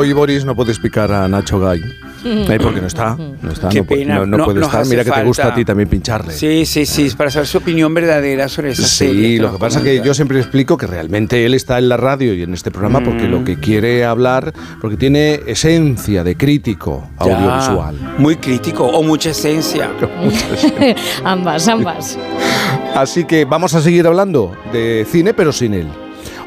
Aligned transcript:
Hoy 0.00 0.14
Boris 0.14 0.46
no 0.46 0.56
puede 0.56 0.70
explicar 0.70 1.12
a 1.12 1.28
Nacho 1.28 1.60
Gay. 1.60 1.82
Eh, 2.24 2.58
porque 2.62 2.80
no 2.80 2.86
está, 2.86 3.16
no 3.18 3.50
está, 3.50 3.68
no, 3.68 3.84
puede 3.84 4.60
estar. 4.62 4.86
Mira 4.86 5.04
que 5.04 5.10
te 5.10 5.24
gusta 5.24 5.48
a 5.48 5.54
ti 5.54 5.62
también 5.62 5.90
pincharle. 5.90 6.32
Sí, 6.32 6.64
sí, 6.64 6.86
sí, 6.86 7.10
para 7.14 7.30
saber 7.30 7.46
su 7.46 7.58
opinión 7.58 7.92
verdadera 7.92 8.48
sobre 8.48 8.70
esa 8.70 8.86
sí, 8.86 9.08
Sí, 9.08 9.38
lo 9.38 9.52
que 9.52 9.58
pasa 9.58 9.80
es 9.80 9.84
que 9.84 10.02
yo 10.02 10.14
siempre 10.14 10.38
explico 10.38 10.78
que 10.78 10.86
realmente 10.86 11.44
él 11.44 11.52
está 11.52 11.76
en 11.76 11.90
la 11.90 11.98
radio 11.98 12.32
y 12.32 12.42
en 12.42 12.54
este 12.54 12.70
programa 12.70 13.04
porque 13.04 13.28
lo 13.28 13.44
que 13.44 13.56
mm. 13.56 13.60
quiere 13.60 14.04
hablar, 14.06 14.54
porque 14.80 14.96
tiene 14.96 15.40
esencia 15.46 16.24
de 16.24 16.34
crítico 16.34 17.10
audiovisual. 17.18 18.16
muy 18.16 18.36
crítico 18.36 18.86
o 18.86 19.02
mucha 19.02 19.30
esencia. 19.30 19.90
ambas, 21.24 21.68
ambas. 21.68 22.18
Así 22.94 23.24
que 23.24 23.44
vamos 23.44 23.74
a 23.74 23.82
seguir 23.82 24.06
hablando 24.06 24.56
de 24.72 25.06
cine, 25.10 25.34
pero 25.34 25.52
sin 25.52 25.74
él. 25.74 25.88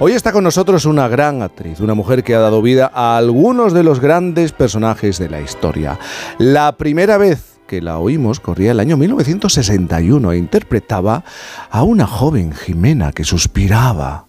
Hoy 0.06 0.12
está 0.12 0.34
con 0.34 0.44
nosotros 0.44 0.84
una 0.84 1.08
gran 1.08 1.42
actriz, 1.42 1.80
una 1.80 1.94
mujer 1.94 2.26
que 2.26 2.36
ha 2.36 2.40
dado 2.40 2.62
vida 2.62 2.92
a 2.94 3.16
algunos 3.16 3.72
de 3.72 3.84
los 3.84 4.02
grandes 4.02 4.52
personajes 4.52 5.18
de 5.18 5.30
la 5.30 5.40
historia. 5.40 5.98
La 6.40 6.76
primera 6.76 7.18
vez 7.18 7.62
que 7.68 7.82
la 7.82 8.00
oímos 8.00 8.42
corría 8.42 8.72
el 8.72 8.82
año 8.82 8.98
1961 8.98 10.34
e 10.34 10.38
interpretaba 10.38 11.24
a 11.72 11.84
una 11.84 12.06
joven 12.06 12.52
Jimena 12.52 13.14
que 13.14 13.24
suspiraba 13.24 14.26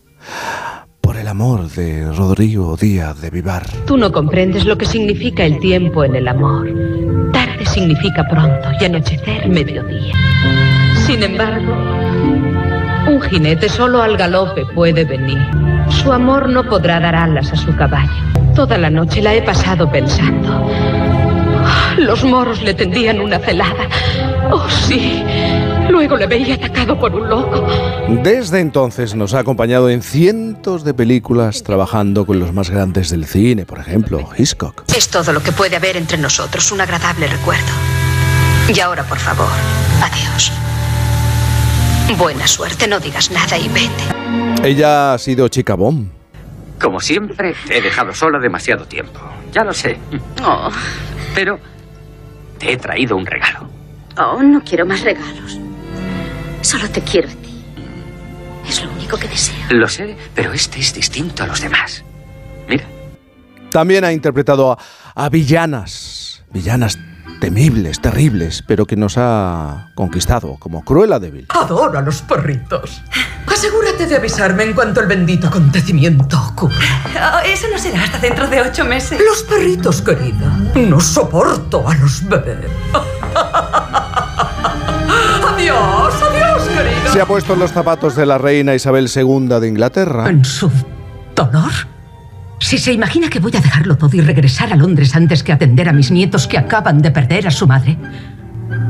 por 1.01 1.17
el 1.17 1.27
amor 1.27 1.69
de 1.69 2.09
Rodrigo 2.13 2.77
Díaz 2.77 3.21
de 3.21 3.31
Vivar. 3.31 3.67
Tú 3.85 3.97
no 3.97 4.13
comprendes 4.13 4.67
lo 4.67 4.79
que 4.79 4.87
significa 4.87 5.45
el 5.45 5.59
tiempo 5.59 6.05
en 6.05 6.15
el 6.15 6.29
amor. 6.29 6.69
Tarde 7.33 7.67
significa 7.67 8.25
pronto 8.31 8.69
y 8.81 8.85
anochecer 8.85 9.49
mediodía. 9.49 10.15
Sin 11.05 11.21
embargo, 11.21 12.14
un 13.15 13.21
jinete 13.21 13.69
solo 13.69 14.03
al 14.03 14.17
galope 14.17 14.67
puede 14.75 15.05
venir. 15.05 15.39
Su 15.89 16.13
amor 16.13 16.49
no 16.49 16.65
podrá 16.65 16.99
dar 16.99 17.15
alas 17.15 17.53
a 17.53 17.57
su 17.57 17.75
caballo. 17.77 18.11
Toda 18.57 18.77
la 18.77 18.91
noche 18.91 19.23
la 19.23 19.35
he 19.35 19.43
pasado 19.43 19.91
pensando. 19.91 20.69
Los 21.97 22.25
moros 22.25 22.61
le 22.63 22.75
tendían 22.75 23.21
una 23.21 23.39
celada. 23.39 23.89
Oh, 24.51 24.69
sí. 24.69 25.23
Luego 25.89 26.17
le 26.17 26.27
veía 26.27 26.57
atacado 26.57 26.99
por 26.99 27.15
un 27.15 27.29
loco. 27.29 27.65
Desde 28.09 28.59
entonces 28.59 29.15
nos 29.15 29.33
ha 29.35 29.41
acompañado 29.41 29.89
en 29.91 30.03
cientos 30.03 30.83
de 30.83 30.93
películas 30.93 31.63
trabajando 31.63 32.27
con 32.27 32.41
los 32.41 32.53
más 32.53 32.71
grandes 32.71 33.11
del 33.11 33.27
cine, 33.27 33.65
por 33.65 33.79
ejemplo, 33.79 34.29
Hitchcock. 34.37 34.83
Es 34.97 35.09
todo 35.09 35.33
lo 35.33 35.41
que 35.41 35.53
puede 35.53 35.77
haber 35.77 35.97
entre 35.97 36.19
nosotros, 36.19 36.73
un 36.73 36.81
agradable 36.81 37.29
recuerdo. 37.29 37.73
Y 38.75 38.81
ahora, 38.81 39.05
por 39.05 39.19
favor, 39.19 39.51
adiós. 40.03 40.53
Buena 42.13 42.47
suerte, 42.47 42.87
no 42.87 43.01
digas 43.01 43.31
nada 43.31 43.59
y 43.59 43.69
vete. 43.69 44.05
Ella 44.63 45.15
ha 45.15 45.19
sido 45.19 45.49
chica 45.49 45.75
bomb. 45.75 46.11
Como 46.81 47.01
siempre, 47.01 47.55
he 47.71 47.81
dejado 47.81 48.15
sola 48.15 48.39
demasiado 48.39 48.85
tiempo. 48.85 49.21
Ya 49.53 49.65
lo 49.65 49.73
sé. 49.73 49.99
Oh. 50.43 50.71
Pero 51.35 51.59
te 52.59 52.73
he 52.73 52.77
traído 52.77 53.17
un 53.17 53.27
regalo. 53.27 53.69
Oh, 54.19 54.43
no 54.43 54.63
quiero 54.63 54.87
más 54.87 55.01
regalos. 55.01 55.59
Solo 56.61 56.89
te 56.91 57.01
quiero 57.01 57.29
a 57.29 57.33
ti. 57.33 57.65
Es 58.69 58.85
lo 58.85 58.93
único 58.93 59.17
que 59.17 59.27
deseo. 59.27 59.57
Lo 59.71 59.89
sé, 59.89 60.17
pero 60.35 60.53
este 60.53 60.81
es 60.81 60.95
distinto 60.95 61.43
a 61.43 61.47
los 61.47 61.61
demás. 61.61 62.05
Mira. 62.69 62.85
También 63.71 64.05
ha 64.05 64.13
interpretado 64.13 64.73
a, 64.73 64.79
a 65.15 65.29
villanas. 65.31 66.45
Villanas 66.53 66.99
temibles, 67.41 68.01
terribles, 68.01 68.63
pero 68.67 68.87
que 68.87 68.97
nos 68.97 69.15
ha 69.17 69.89
conquistado 69.95 70.57
como 70.59 70.85
Cruella 70.85 71.19
débil. 71.19 71.47
Adoro 71.51 71.99
a 71.99 72.03
los 72.03 72.23
perritos. 72.23 73.03
Asegúrate 73.47 74.07
de 74.07 74.17
avisarme 74.17 74.65
en 74.65 74.73
cuanto 74.75 75.01
el 75.01 75.07
bendito 75.07 75.47
acontecimiento 75.47 76.39
ocurra. 76.53 76.77
Oh, 77.15 77.39
eso 77.47 77.67
no 77.73 77.79
será 77.79 78.03
hasta 78.03 78.19
dentro 78.19 78.49
de 78.49 78.61
ocho 78.61 78.85
meses. 78.85 79.21
Los 79.25 79.43
perritos, 79.45 80.03
querida. 80.03 80.59
No 80.75 81.01
soporto 81.01 81.89
a 81.89 81.95
los 81.95 82.29
bebés. 82.29 82.71
adiós, 85.55 86.15
adiós, 86.23 86.63
querida. 86.69 87.13
Se 87.13 87.21
ha 87.21 87.27
puesto 87.27 87.55
en 87.55 87.61
los 87.61 87.73
zapatos 87.73 88.17
de 88.17 88.27
la 88.27 88.39
reina 88.39 88.75
Isabel 88.75 89.09
II 89.15 89.49
de 89.61 89.69
Inglaterra. 89.69 90.29
¿En 90.29 90.45
su 90.45 90.71
dolor? 91.35 91.94
Si 92.65 92.79
se 92.79 92.95
imagina 92.95 93.29
que 93.29 93.41
voy 93.41 93.55
a 93.55 93.61
dejarlo 93.61 93.99
todo 93.99 94.17
y 94.17 94.23
regresar 94.23 94.73
a 94.73 94.77
Londres 94.77 95.15
antes 95.15 95.43
que 95.43 95.53
atender 95.53 95.87
a 95.87 95.93
mis 95.93 96.11
nietos 96.11 96.49
que 96.49 96.57
acaban 96.57 97.03
de 97.03 97.11
perder 97.11 97.47
a 97.47 97.51
su 97.51 97.67
madre, 97.67 97.99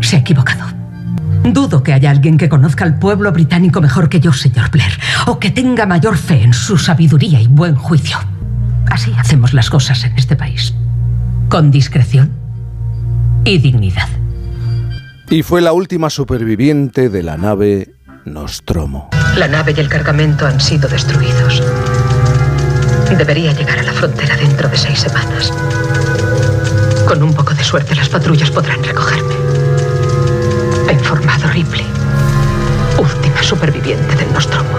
se 0.01 0.15
ha 0.15 0.21
equivocado. 0.21 0.65
Dudo 1.43 1.83
que 1.83 1.93
haya 1.93 2.13
alguien 2.13 2.39
que 2.39 2.49
conozca 2.49 2.85
al 2.85 3.01
pueblo 3.01 3.33
británico 3.33 3.81
mejor 3.81 4.09
que 4.09 4.21
yo, 4.21 4.33
señor 4.33 4.71
Blair, 4.71 4.93
o 5.27 5.41
que 5.41 5.51
tenga 5.51 5.87
mayor 5.87 6.17
fe 6.17 6.45
en 6.45 6.55
su 6.55 6.79
sabiduría 6.79 7.41
y 7.41 7.49
buen 7.49 7.75
juicio. 7.75 8.17
Así 8.87 9.13
hacemos 9.19 9.53
las 9.53 9.71
cosas 9.71 10.05
en 10.05 10.17
este 10.17 10.37
país, 10.37 10.73
con 11.49 11.73
discreción 11.73 12.31
y 13.45 13.59
dignidad. 13.59 14.09
Y 15.31 15.43
fue 15.43 15.61
la 15.61 15.73
última 15.73 16.11
superviviente 16.11 17.09
de 17.09 17.25
la 17.25 17.37
nave 17.37 17.93
Nostromo. 18.25 19.11
La 19.37 19.49
nave 19.49 19.75
y 19.77 19.81
el 19.81 19.89
cargamento 19.89 20.47
han 20.47 20.61
sido 20.61 20.89
destruidos. 20.89 21.61
Debería 23.11 23.53
llegar 23.53 23.79
a 23.79 23.83
la 23.83 23.93
frontera 23.93 24.37
dentro 24.37 24.69
de 24.69 24.77
seis 24.77 24.99
semanas. 24.99 25.53
Con 27.07 27.23
un 27.23 27.33
poco 27.33 27.55
de 27.55 27.63
suerte 27.63 27.95
las 27.95 28.09
patrullas 28.09 28.51
podrán 28.51 28.83
recogerme. 28.83 29.35
Ha 30.89 30.93
informado 30.93 31.49
Ripley, 31.49 31.87
última 32.99 33.43
superviviente 33.43 34.17
del 34.17 34.33
Nostromo. 34.33 34.79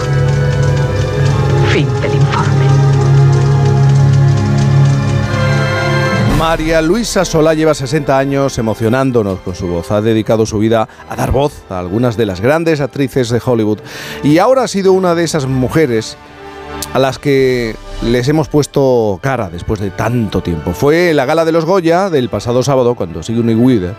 Fin 1.72 1.88
del 2.02 2.13
informe. 2.16 2.66
María 6.38 6.81
Luisa 6.81 7.24
Solá 7.24 7.53
lleva 7.53 7.74
60 7.74 8.18
años 8.18 8.57
emocionándonos 8.57 9.40
con 9.40 9.56
su 9.56 9.68
voz. 9.68 9.92
Ha 9.92 10.02
dedicado 10.02 10.46
su 10.46 10.59
vida 10.59 10.90
a 11.09 11.16
dar 11.16 11.31
voz 11.31 11.63
a 11.69 11.80
algunas 11.80 12.18
de 12.18 12.25
las 12.25 12.42
grandes 12.42 12.81
actrices 12.81 13.30
de 13.30 13.42
Hollywood. 13.44 13.80
Y 14.24 14.40
ahora 14.40 14.63
ha 14.63 14.68
sido 14.68 14.92
una 14.92 15.16
de 15.16 15.24
esas 15.24 15.47
mujeres 15.47 16.18
a 16.95 17.00
las 17.00 17.19
que 17.19 17.75
les 18.03 18.25
hemos 18.29 18.47
puesto 18.47 19.19
cara 19.22 19.50
después 19.50 19.81
de 19.81 19.89
tanto 19.89 20.41
tiempo. 20.41 20.72
Fue 20.72 21.13
la 21.13 21.25
gala 21.25 21.44
de 21.44 21.51
los 21.51 21.66
Goya 21.66 22.09
del 22.09 22.29
pasado 22.29 22.63
sábado 22.63 22.95
cuando 22.95 23.22
Sigourney 23.22 23.53
Weaver 23.53 23.95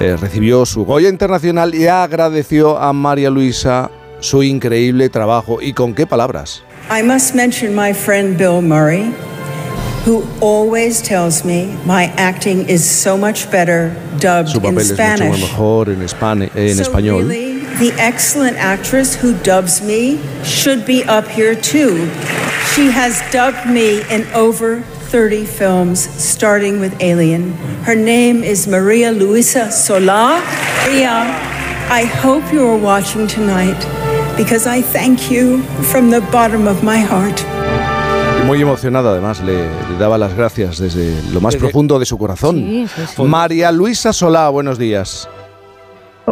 eh, 0.00 0.16
recibió 0.18 0.64
su 0.64 0.86
Goya 0.86 1.10
Internacional 1.10 1.74
y 1.74 1.86
agradeció 1.86 2.78
a 2.78 2.94
María 2.94 3.28
Luisa 3.28 3.90
su 4.20 4.42
increíble 4.42 5.10
trabajo 5.10 5.60
y 5.60 5.74
con 5.74 5.94
qué 5.94 6.06
palabras. 6.06 6.62
I 6.90 7.02
must 7.02 7.34
mention 7.34 7.74
my 7.74 7.92
friend 7.92 8.38
Bill 8.38 8.62
Murray, 8.62 9.12
who 10.06 10.24
always 10.40 11.02
tells 11.02 11.44
me 11.44 11.76
my 11.84 12.10
acting 12.16 12.66
is 12.70 12.82
so 12.82 13.18
much 13.18 13.50
better 13.50 13.92
dubbed 14.18 14.48
su 14.48 14.62
papel 14.62 14.86
in 14.86 14.98
es 14.98 15.20
mucho 15.20 15.46
mejor 15.46 15.90
en, 15.90 16.00
en 16.54 16.76
so 16.76 16.82
español. 16.82 17.28
Really, 17.28 17.49
the 17.80 17.92
excellent 17.98 18.58
actress 18.58 19.14
who 19.14 19.32
dubs 19.38 19.80
me 19.80 20.20
should 20.44 20.84
be 20.84 21.02
up 21.04 21.26
here 21.26 21.54
too. 21.54 22.06
She 22.74 22.90
has 22.90 23.22
dubbed 23.32 23.66
me 23.66 24.02
in 24.10 24.26
over 24.34 24.82
30 25.10 25.46
films, 25.46 25.98
starting 26.22 26.78
with 26.78 26.94
Alien. 27.00 27.54
Her 27.84 27.94
name 27.96 28.44
is 28.44 28.68
Maria 28.68 29.10
Luisa 29.10 29.72
Sola. 29.72 30.42
Maria, 30.84 31.24
I 31.90 32.04
hope 32.04 32.52
you 32.52 32.68
are 32.68 32.76
watching 32.76 33.26
tonight 33.26 33.80
because 34.36 34.66
I 34.66 34.82
thank 34.82 35.30
you 35.30 35.62
from 35.90 36.10
the 36.10 36.20
bottom 36.30 36.68
of 36.68 36.84
my 36.84 36.98
heart. 36.98 37.42
Muy 38.44 38.60
emocionada, 38.60 39.12
además, 39.12 39.40
le, 39.40 39.54
le, 39.54 39.98
daba 39.98 40.18
las 40.18 40.34
gracias 40.34 40.78
desde 40.78 41.14
lo 41.32 41.40
más 41.40 41.54
desde, 41.54 41.64
profundo 41.66 41.98
de 41.98 42.04
su 42.04 42.18
corazón. 42.18 42.56
Sí, 42.56 42.86
sí, 42.94 43.02
sí. 43.16 43.22
María 43.22 43.72
Luisa 43.72 44.12
Solá, 44.12 44.50
buenos 44.50 44.78
días. 44.78 45.28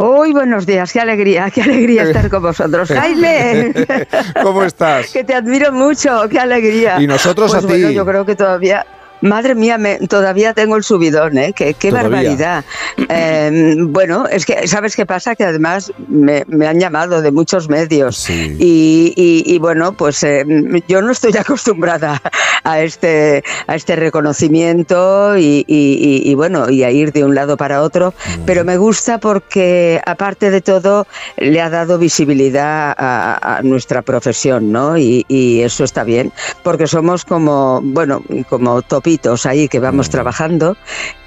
Uy, 0.01 0.31
buenos 0.31 0.65
días, 0.65 0.93
qué 0.93 1.01
alegría, 1.01 1.51
qué 1.51 1.61
alegría 1.61 2.03
estar 2.03 2.29
con 2.29 2.41
vosotros. 2.41 2.87
Jaime, 2.87 3.73
¿cómo 4.41 4.63
estás? 4.63 5.07
que 5.13 5.25
te 5.25 5.35
admiro 5.35 5.73
mucho, 5.73 6.29
qué 6.29 6.39
alegría. 6.39 7.01
Y 7.01 7.07
nosotros 7.07 7.51
pues 7.51 7.65
a 7.65 7.67
bueno, 7.67 7.89
ti. 7.89 7.93
Yo 7.93 8.05
creo 8.05 8.25
que 8.25 8.35
todavía 8.35 8.85
Madre 9.21 9.53
mía, 9.53 9.77
me, 9.77 9.97
todavía 10.07 10.53
tengo 10.53 10.77
el 10.77 10.83
subidón, 10.83 11.37
¿eh? 11.37 11.53
Qué, 11.53 11.73
qué 11.73 11.91
barbaridad. 11.91 12.63
Eh, 13.09 13.75
bueno, 13.79 14.27
es 14.27 14.45
que, 14.45 14.67
¿sabes 14.67 14.95
qué 14.95 15.05
pasa? 15.05 15.35
Que 15.35 15.43
además 15.43 15.91
me, 16.07 16.45
me 16.47 16.67
han 16.67 16.79
llamado 16.79 17.21
de 17.21 17.31
muchos 17.31 17.67
medios. 17.67 18.17
Sí. 18.17 18.55
Y, 18.59 19.13
y, 19.17 19.53
y, 19.53 19.59
bueno, 19.59 19.93
pues 19.93 20.23
eh, 20.23 20.45
yo 20.87 21.01
no 21.01 21.11
estoy 21.11 21.33
acostumbrada 21.37 22.21
a 22.63 22.81
este, 22.81 23.43
a 23.67 23.75
este 23.75 23.95
reconocimiento 23.97 25.37
y, 25.37 25.65
y, 25.67 26.33
bueno, 26.35 26.69
y 26.69 26.83
a 26.83 26.91
ir 26.91 27.11
de 27.11 27.25
un 27.25 27.35
lado 27.35 27.57
para 27.57 27.81
otro. 27.81 28.13
Mm. 28.13 28.45
Pero 28.45 28.63
me 28.63 28.77
gusta 28.77 29.17
porque, 29.17 30.01
aparte 30.05 30.49
de 30.49 30.61
todo, 30.61 31.07
le 31.37 31.59
ha 31.61 31.69
dado 31.69 31.97
visibilidad 31.97 32.95
a, 32.97 33.57
a 33.57 33.61
nuestra 33.63 34.01
profesión, 34.01 34.71
¿no? 34.71 34.97
Y, 34.97 35.25
eso 35.59 35.83
está 35.83 36.03
bien, 36.03 36.31
porque 36.63 36.87
somos 36.87 37.25
como, 37.25 37.81
bueno, 37.83 38.21
como 38.49 38.81
tópicos 38.81 39.08
grupitos 39.09 39.45
ahí 39.45 39.67
que 39.67 39.79
vamos 39.79 40.09
trabajando 40.09 40.77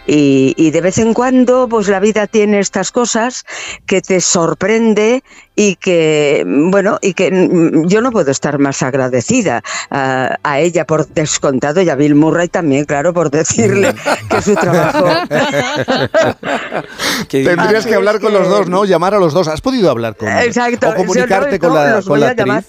y, 0.06 0.54
y, 0.56 0.70
de 0.72 0.80
vez 0.80 0.98
en 0.98 1.14
cuando, 1.14 1.68
pues 1.68 1.86
la 1.88 2.00
vida 2.00 2.26
tiene 2.26 2.58
estas 2.58 2.90
cosas 2.90 3.44
que 3.86 4.00
te 4.00 4.20
sorprende 4.20 5.22
y 5.54 5.76
que, 5.76 6.42
bueno, 6.44 6.98
y 7.00 7.14
que 7.14 7.30
yo 7.86 8.00
no 8.00 8.10
puedo 8.10 8.32
estar 8.32 8.58
más 8.58 8.82
agradecida 8.82 9.62
a, 9.90 10.38
a 10.42 10.58
ella 10.58 10.86
por 10.86 11.06
descontado 11.06 11.82
y 11.82 11.88
a 11.88 11.94
Bill 11.94 12.16
Murray 12.16 12.48
también, 12.48 12.84
claro, 12.84 13.14
por 13.14 13.30
decirle 13.30 13.94
que 14.28 14.42
su 14.42 14.56
trabajo. 14.56 15.08
Tendrías 17.28 17.86
que 17.86 17.94
hablar 17.94 18.20
con 18.20 18.32
los 18.32 18.48
dos, 18.48 18.68
¿no? 18.68 18.84
Llamar 18.84 19.14
a 19.14 19.20
los 19.20 19.32
dos. 19.32 19.46
¿Has 19.46 19.60
podido 19.60 19.88
hablar 19.88 20.16
con 20.16 20.28
Exacto. 20.28 20.90
O 20.90 20.94
comunicarte 20.96 21.60
Yo 21.60 21.68
no, 21.68 21.74
con 21.74 21.84
la, 21.84 22.02
con 22.02 22.20
la 22.20 22.26
a 22.26 22.30
actriz. 22.30 22.66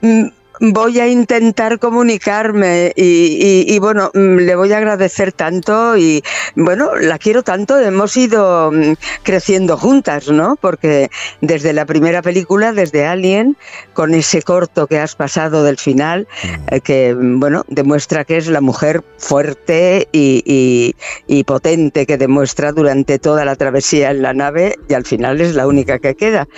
llamar. 0.00 0.32
Mm, 0.60 0.72
Voy 0.72 1.00
a 1.00 1.08
intentar 1.08 1.78
comunicarme 1.78 2.92
y, 2.96 3.02
y- 3.04 3.74
y, 3.74 3.78
bueno, 3.78 4.10
mm, 4.14 4.36
le 4.38 4.54
voy 4.54 4.72
a 4.72 4.78
agradecer 4.78 5.32
tanto 5.32 5.96
y 5.96 6.22
bueno, 6.56 6.94
la 6.96 7.18
quiero 7.18 7.42
tanto, 7.42 7.78
hemos 7.78 8.16
ido 8.16 8.70
mm, 8.72 8.92
creciendo 9.22 9.76
juntas, 9.76 10.28
¿no? 10.28 10.56
Porque 10.60 11.10
desde 11.40 11.72
la 11.72 11.84
primera 11.86 12.22
película, 12.22 12.72
desde 12.72 13.06
Alien, 13.06 13.56
con 13.92 14.14
ese 14.14 14.42
corto 14.42 14.86
que 14.86 14.98
has 14.98 15.14
pasado 15.16 15.64
del 15.64 15.78
final, 15.78 16.26
eh, 16.70 16.80
que 16.80 17.14
mm, 17.14 17.40
bueno, 17.40 17.64
demuestra 17.68 18.24
que 18.24 18.36
es 18.36 18.46
la 18.48 18.60
mujer 18.60 19.02
fuerte 19.18 20.08
y, 20.12 20.42
y- 20.46 20.94
y 21.26 21.44
potente 21.44 22.06
que 22.06 22.16
demuestra 22.18 22.72
durante 22.72 23.18
toda 23.18 23.44
la 23.44 23.56
travesía 23.56 24.10
en 24.10 24.22
la 24.22 24.32
nave 24.34 24.76
y 24.88 24.94
al 24.94 25.04
final 25.04 25.40
es 25.40 25.54
la 25.54 25.66
única 25.66 25.98
que 25.98 26.14
queda. 26.14 26.48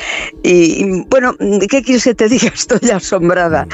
Y, 0.43 1.05
bueno, 1.09 1.35
¿qué 1.69 1.83
quieres 1.83 2.05
que 2.05 2.15
te 2.15 2.29
diga? 2.29 2.49
Estoy 2.55 2.91
asombrada. 2.91 3.67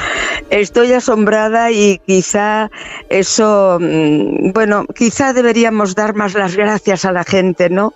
Estoy 0.51 0.93
asombrada 0.93 1.71
y 1.71 2.01
quizá 2.07 2.71
eso, 3.09 3.79
mm, 3.81 4.53
bueno, 4.53 4.85
quizá 4.95 5.33
deberíamos 5.33 5.95
dar 5.95 6.15
más 6.15 6.35
las 6.35 6.57
gracias 6.57 7.05
a 7.05 7.13
la 7.13 7.25
gente, 7.25 7.69
¿no? 7.71 7.93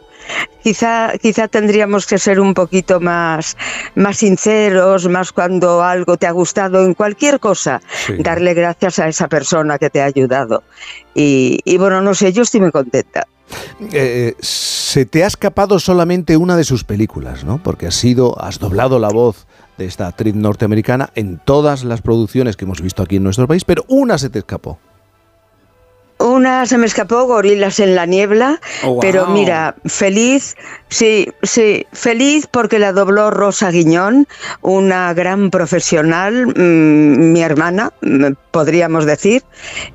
Quizá, 0.62 1.12
quizá 1.20 1.48
tendríamos 1.48 2.06
que 2.06 2.18
ser 2.18 2.40
un 2.40 2.52
poquito 2.54 3.00
más, 3.00 3.56
más 3.94 4.18
sinceros, 4.18 5.08
más 5.08 5.32
cuando 5.32 5.82
algo 5.82 6.16
te 6.18 6.26
ha 6.26 6.30
gustado 6.32 6.84
en 6.84 6.94
cualquier 6.94 7.40
cosa, 7.40 7.80
Sí. 8.06 8.14
darle 8.18 8.52
gracias 8.54 8.98
a 8.98 9.08
esa 9.08 9.28
persona 9.28 9.78
que 9.78 9.88
te 9.90 10.02
ha 10.02 10.04
ayudado. 10.04 10.62
Y, 11.14 11.60
y 11.64 11.78
bueno, 11.78 12.02
no 12.02 12.14
sé, 12.14 12.32
yo 12.32 12.42
estoy 12.42 12.60
muy 12.60 12.70
contenta. 12.70 13.26
Eh, 13.92 14.34
se 14.40 15.06
te 15.06 15.24
ha 15.24 15.26
escapado 15.26 15.78
solamente 15.80 16.36
una 16.36 16.56
de 16.56 16.64
sus 16.64 16.84
películas, 16.84 17.42
¿no? 17.42 17.60
Porque 17.62 17.86
has 17.86 17.94
sido, 17.94 18.40
has 18.40 18.58
doblado 18.58 18.98
la 18.98 19.08
voz 19.08 19.46
de 19.80 19.86
esta 19.86 20.06
actriz 20.06 20.34
norteamericana 20.34 21.10
en 21.14 21.40
todas 21.42 21.84
las 21.84 22.02
producciones 22.02 22.56
que 22.56 22.66
hemos 22.66 22.82
visto 22.82 23.02
aquí 23.02 23.16
en 23.16 23.24
nuestro 23.24 23.48
país, 23.48 23.64
pero 23.64 23.84
una 23.88 24.18
se 24.18 24.28
te 24.28 24.38
escapó. 24.38 24.78
Una 26.20 26.66
se 26.66 26.76
me 26.76 26.86
escapó, 26.86 27.24
Gorilas 27.24 27.80
en 27.80 27.94
la 27.94 28.04
niebla, 28.06 28.60
Oh, 28.84 28.92
wow. 28.92 29.00
pero 29.00 29.26
mira, 29.28 29.74
feliz, 29.86 30.54
sí, 30.88 31.28
sí, 31.42 31.86
feliz 31.92 32.46
porque 32.46 32.78
la 32.78 32.92
dobló 32.92 33.30
Rosa 33.30 33.70
Guiñón, 33.70 34.28
una 34.60 35.12
gran 35.14 35.50
profesional, 35.50 36.46
mm, 36.48 37.32
mi 37.32 37.40
hermana, 37.42 37.92
mm, 38.02 38.32
podríamos 38.50 39.06
decir, 39.06 39.42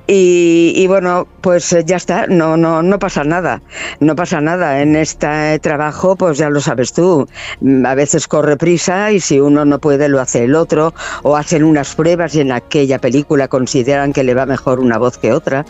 y, 0.06 0.72
y 0.74 0.86
bueno, 0.88 1.28
pues 1.42 1.76
ya 1.84 1.96
está, 1.96 2.26
no, 2.26 2.56
no, 2.56 2.82
no 2.82 2.98
pasa 2.98 3.22
nada, 3.22 3.62
no 4.00 4.16
pasa 4.16 4.40
nada. 4.40 4.80
En 4.82 4.96
este 4.96 5.58
trabajo, 5.60 6.16
pues 6.16 6.38
ya 6.38 6.50
lo 6.50 6.60
sabes 6.60 6.92
tú, 6.92 7.28
mm, 7.60 7.86
a 7.86 7.94
veces 7.94 8.26
corre 8.26 8.56
prisa 8.56 9.12
y 9.12 9.20
si 9.20 9.38
uno 9.38 9.64
no 9.64 9.78
puede 9.78 10.08
lo 10.08 10.20
hace 10.20 10.44
el 10.44 10.54
otro, 10.56 10.92
o 11.22 11.36
hacen 11.36 11.62
unas 11.62 11.94
pruebas 11.94 12.34
y 12.34 12.40
en 12.40 12.50
aquella 12.50 12.98
película 12.98 13.46
consideran 13.48 14.12
que 14.12 14.24
le 14.24 14.34
va 14.34 14.44
mejor 14.44 14.80
una 14.80 14.98
voz 14.98 15.18
que 15.18 15.32
otra. 15.32 15.64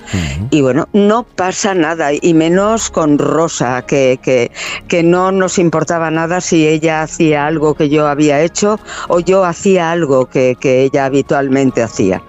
Y 0.51 0.61
bueno, 0.61 0.89
no 0.93 1.25
pasa 1.25 1.75
nada, 1.75 2.11
y 2.13 2.35
menos 2.35 2.91
con 2.91 3.19
Rosa, 3.19 3.83
que, 3.87 4.19
que, 4.23 4.51
que 4.89 5.03
no 5.03 5.33
nos 5.33 5.59
importaba 5.59 6.11
nada 6.11 6.41
si 6.41 6.67
ella 6.67 7.03
hacía 7.03 7.47
algo 7.47 7.75
que 7.75 7.89
yo 7.89 8.07
había 8.07 8.41
hecho 8.41 8.79
o 9.09 9.21
yo 9.21 9.45
hacía 9.45 9.91
algo 9.91 10.27
que, 10.27 10.57
que 10.59 10.83
ella 10.83 11.07
habitualmente 11.07 11.83
hacía. 11.83 12.23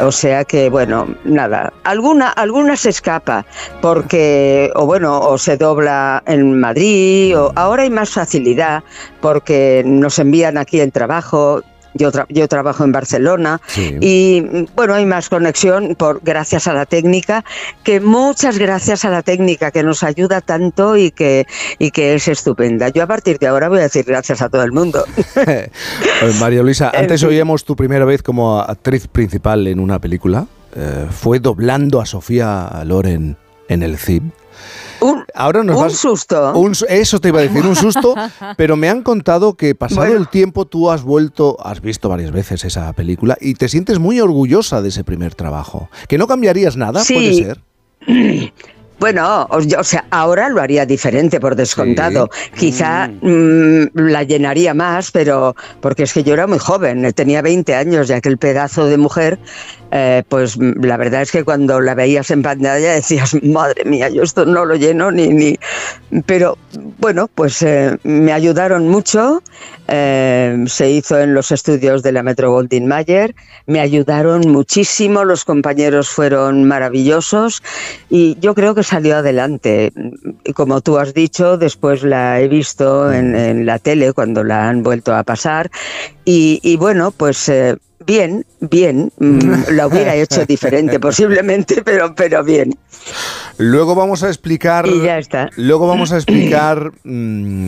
O 0.00 0.10
sea 0.10 0.44
que, 0.44 0.70
bueno, 0.70 1.06
nada, 1.24 1.72
alguna, 1.84 2.30
alguna 2.30 2.76
se 2.76 2.90
escapa 2.90 3.46
porque, 3.80 4.70
o 4.74 4.86
bueno, 4.86 5.20
o 5.20 5.38
se 5.38 5.56
dobla 5.56 6.22
en 6.26 6.58
Madrid, 6.58 7.38
o 7.38 7.52
ahora 7.54 7.84
hay 7.84 7.90
más 7.90 8.10
facilidad 8.10 8.82
porque 9.20 9.82
nos 9.86 10.18
envían 10.18 10.58
aquí 10.58 10.80
el 10.80 10.90
trabajo. 10.90 11.62
Yo, 11.94 12.10
tra- 12.12 12.26
yo 12.28 12.48
trabajo 12.48 12.84
en 12.84 12.92
Barcelona 12.92 13.60
Sí. 13.66 13.96
y 14.00 14.66
bueno, 14.74 14.94
hay 14.94 15.06
más 15.06 15.28
conexión 15.28 15.94
por 15.94 16.20
gracias 16.22 16.66
a 16.66 16.74
la 16.74 16.86
técnica, 16.86 17.44
que 17.82 18.00
muchas 18.00 18.58
gracias 18.58 19.04
a 19.04 19.10
la 19.10 19.22
técnica 19.22 19.70
que 19.70 19.82
nos 19.82 20.02
ayuda 20.02 20.40
tanto 20.40 20.96
y 20.96 21.10
que, 21.12 21.46
y 21.78 21.90
que 21.92 22.14
es 22.14 22.28
estupenda. 22.28 22.88
Yo 22.88 23.02
a 23.02 23.06
partir 23.06 23.38
de 23.38 23.46
ahora 23.46 23.68
voy 23.68 23.78
a 23.78 23.82
decir 23.82 24.04
gracias 24.04 24.42
a 24.42 24.48
todo 24.48 24.62
el 24.62 24.72
mundo. 24.72 25.04
Eh, 25.46 25.70
María 26.40 26.62
Luisa, 26.62 26.90
antes 26.94 27.22
oíamos 27.22 27.64
tu 27.64 27.76
primera 27.76 28.04
vez 28.04 28.22
como 28.22 28.60
actriz 28.60 29.06
principal 29.08 29.66
en 29.66 29.78
una 29.80 29.98
película. 29.98 30.46
Eh, 30.74 31.06
fue 31.10 31.38
doblando 31.38 32.00
a 32.00 32.06
Sofía 32.06 32.82
Loren 32.84 33.36
en 33.68 33.82
el 33.82 33.96
CIB. 33.98 34.22
Un, 35.04 35.24
Ahora 35.34 35.62
nos 35.62 35.76
un 35.76 35.82
vas- 35.82 35.92
susto. 35.96 36.52
un 36.58 36.72
eso 36.88 37.20
te 37.20 37.28
iba 37.28 37.40
a 37.40 37.42
decir, 37.42 37.64
un 37.66 37.76
susto, 37.76 38.14
pero 38.56 38.76
me 38.76 38.88
han 38.88 39.02
contado 39.02 39.54
que 39.54 39.74
pasado 39.74 40.02
Bueno. 40.02 40.16
el 40.18 40.28
tiempo 40.28 40.64
tú 40.66 40.90
has 40.90 41.02
vuelto, 41.02 41.56
has 41.64 41.80
visto 41.80 42.08
varias 42.08 42.30
veces 42.32 42.64
esa 42.64 42.92
película 42.92 43.36
y 43.40 43.54
te 43.54 43.68
sientes 43.68 43.98
muy 43.98 44.20
orgullosa 44.20 44.80
de 44.82 44.88
ese 44.88 45.04
primer 45.04 45.34
trabajo. 45.34 45.88
¿Que 46.08 46.16
no 46.18 46.26
cambiarías 46.26 46.76
nada? 46.76 47.04
Sí. 47.04 47.14
Puede 47.14 47.34
ser. 47.34 47.60
Bueno, 49.00 49.48
o, 49.50 49.84
sea, 49.84 50.04
ahora 50.12 50.48
lo 50.48 50.62
haría 50.62 50.86
diferente 50.86 51.40
por 51.40 51.56
descontado. 51.56 52.30
Quizá 52.56 53.08
Mm. 53.08 53.28
mm, 53.28 53.90
la 53.94 54.22
llenaría 54.22 54.72
más, 54.72 55.10
pero 55.10 55.56
porque 55.80 56.04
es 56.04 56.12
que 56.12 56.22
yo 56.22 56.32
era 56.32 56.46
muy 56.46 56.58
joven, 56.60 57.12
tenía 57.12 57.42
20 57.42 57.74
años 57.74 58.08
y 58.08 58.12
aquel 58.12 58.38
pedazo 58.38 58.86
de 58.86 58.96
mujer, 58.96 59.40
eh, 59.96 60.24
pues 60.28 60.58
mm, 60.58 60.84
la 60.84 60.96
verdad 60.96 61.22
es 61.22 61.30
que 61.30 61.44
cuando 61.44 61.80
la 61.80 61.94
veías 61.94 62.28
en 62.32 62.42
pantalla 62.42 62.94
decías, 62.94 63.32
madre 63.44 63.84
mía, 63.84 64.08
yo 64.08 64.24
esto 64.24 64.44
no 64.44 64.64
lo 64.64 64.74
lleno 64.74 65.12
ni... 65.12 65.28
ni... 65.28 65.56
Pero 66.26 66.58
bueno, 66.98 67.30
pues 67.32 67.62
eh, 67.62 67.96
me 68.02 68.32
ayudaron 68.32 68.88
mucho, 68.88 69.40
eh, 69.86 70.64
se 70.66 70.90
hizo 70.90 71.20
en 71.20 71.32
los 71.32 71.52
estudios 71.52 72.02
de 72.02 72.10
la 72.10 72.24
Metro 72.24 72.50
Goldwyn 72.50 72.88
Mayer, 72.88 73.36
me 73.66 73.78
ayudaron 73.78 74.50
muchísimo, 74.50 75.24
los 75.24 75.44
compañeros 75.44 76.08
fueron 76.08 76.64
maravillosos 76.64 77.62
y 78.10 78.36
yo 78.40 78.54
creo 78.56 78.74
que 78.74 78.82
salió 78.82 79.16
adelante. 79.16 79.92
Como 80.54 80.80
tú 80.80 80.98
has 80.98 81.14
dicho, 81.14 81.56
después 81.56 82.02
la 82.02 82.40
he 82.40 82.48
visto 82.48 83.12
en, 83.12 83.64
la 83.64 83.78
tele 83.78 84.12
cuando 84.12 84.42
la 84.42 84.68
han 84.68 84.82
vuelto 84.82 85.14
a 85.14 85.22
pasar 85.22 85.70
y, 86.24 86.76
bueno, 86.78 87.12
pues... 87.12 87.48
Bien, 88.06 88.44
bien, 88.60 89.10
mm, 89.18 89.72
la 89.72 89.86
hubiera 89.86 90.14
hecho 90.14 90.44
diferente 90.44 91.00
posiblemente, 91.00 91.82
pero, 91.82 92.14
pero 92.14 92.44
bien. 92.44 92.74
Luego 93.58 93.94
vamos 93.94 94.22
a 94.22 94.28
explicar. 94.28 94.86
Y 94.86 95.02
ya 95.02 95.18
está. 95.18 95.50
Luego 95.56 95.86
vamos 95.86 96.12
a 96.12 96.16
explicar 96.18 96.92
mm, 97.04 97.64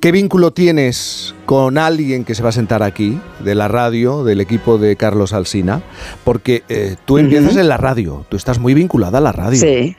qué 0.00 0.12
vínculo 0.12 0.52
tienes 0.52 1.34
con 1.46 1.78
alguien 1.78 2.24
que 2.24 2.34
se 2.34 2.42
va 2.42 2.48
a 2.50 2.52
sentar 2.52 2.82
aquí, 2.82 3.18
de 3.40 3.54
la 3.54 3.68
radio, 3.68 4.24
del 4.24 4.40
equipo 4.40 4.78
de 4.78 4.96
Carlos 4.96 5.32
Alsina, 5.32 5.82
porque 6.24 6.62
eh, 6.68 6.96
tú 7.04 7.18
empiezas 7.18 7.56
en 7.56 7.68
la 7.68 7.76
radio, 7.76 8.26
tú 8.28 8.36
estás 8.36 8.58
muy 8.58 8.74
vinculada 8.74 9.18
a 9.18 9.20
la 9.20 9.32
radio. 9.32 9.60
Sí. 9.60 9.96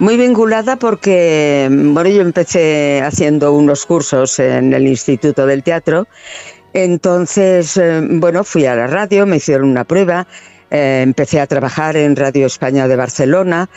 Muy 0.00 0.16
vinculada 0.16 0.76
porque, 0.76 1.68
bueno, 1.70 2.08
yo 2.08 2.22
empecé 2.22 3.02
haciendo 3.02 3.52
unos 3.52 3.84
cursos 3.84 4.38
en 4.38 4.72
el 4.72 4.86
Instituto 4.86 5.44
del 5.44 5.62
Teatro. 5.62 6.06
Entonces, 6.72 7.76
eh, 7.76 8.00
bueno, 8.02 8.44
fui 8.44 8.66
a 8.66 8.76
la 8.76 8.86
radio, 8.86 9.26
me 9.26 9.36
hicieron 9.36 9.68
una 9.68 9.84
prueba, 9.84 10.26
eh, 10.70 11.00
empecé 11.02 11.40
a 11.40 11.46
trabajar 11.46 11.96
en 11.96 12.14
Radio 12.16 12.46
España 12.46 12.86
de 12.86 12.96
Barcelona 12.96 13.68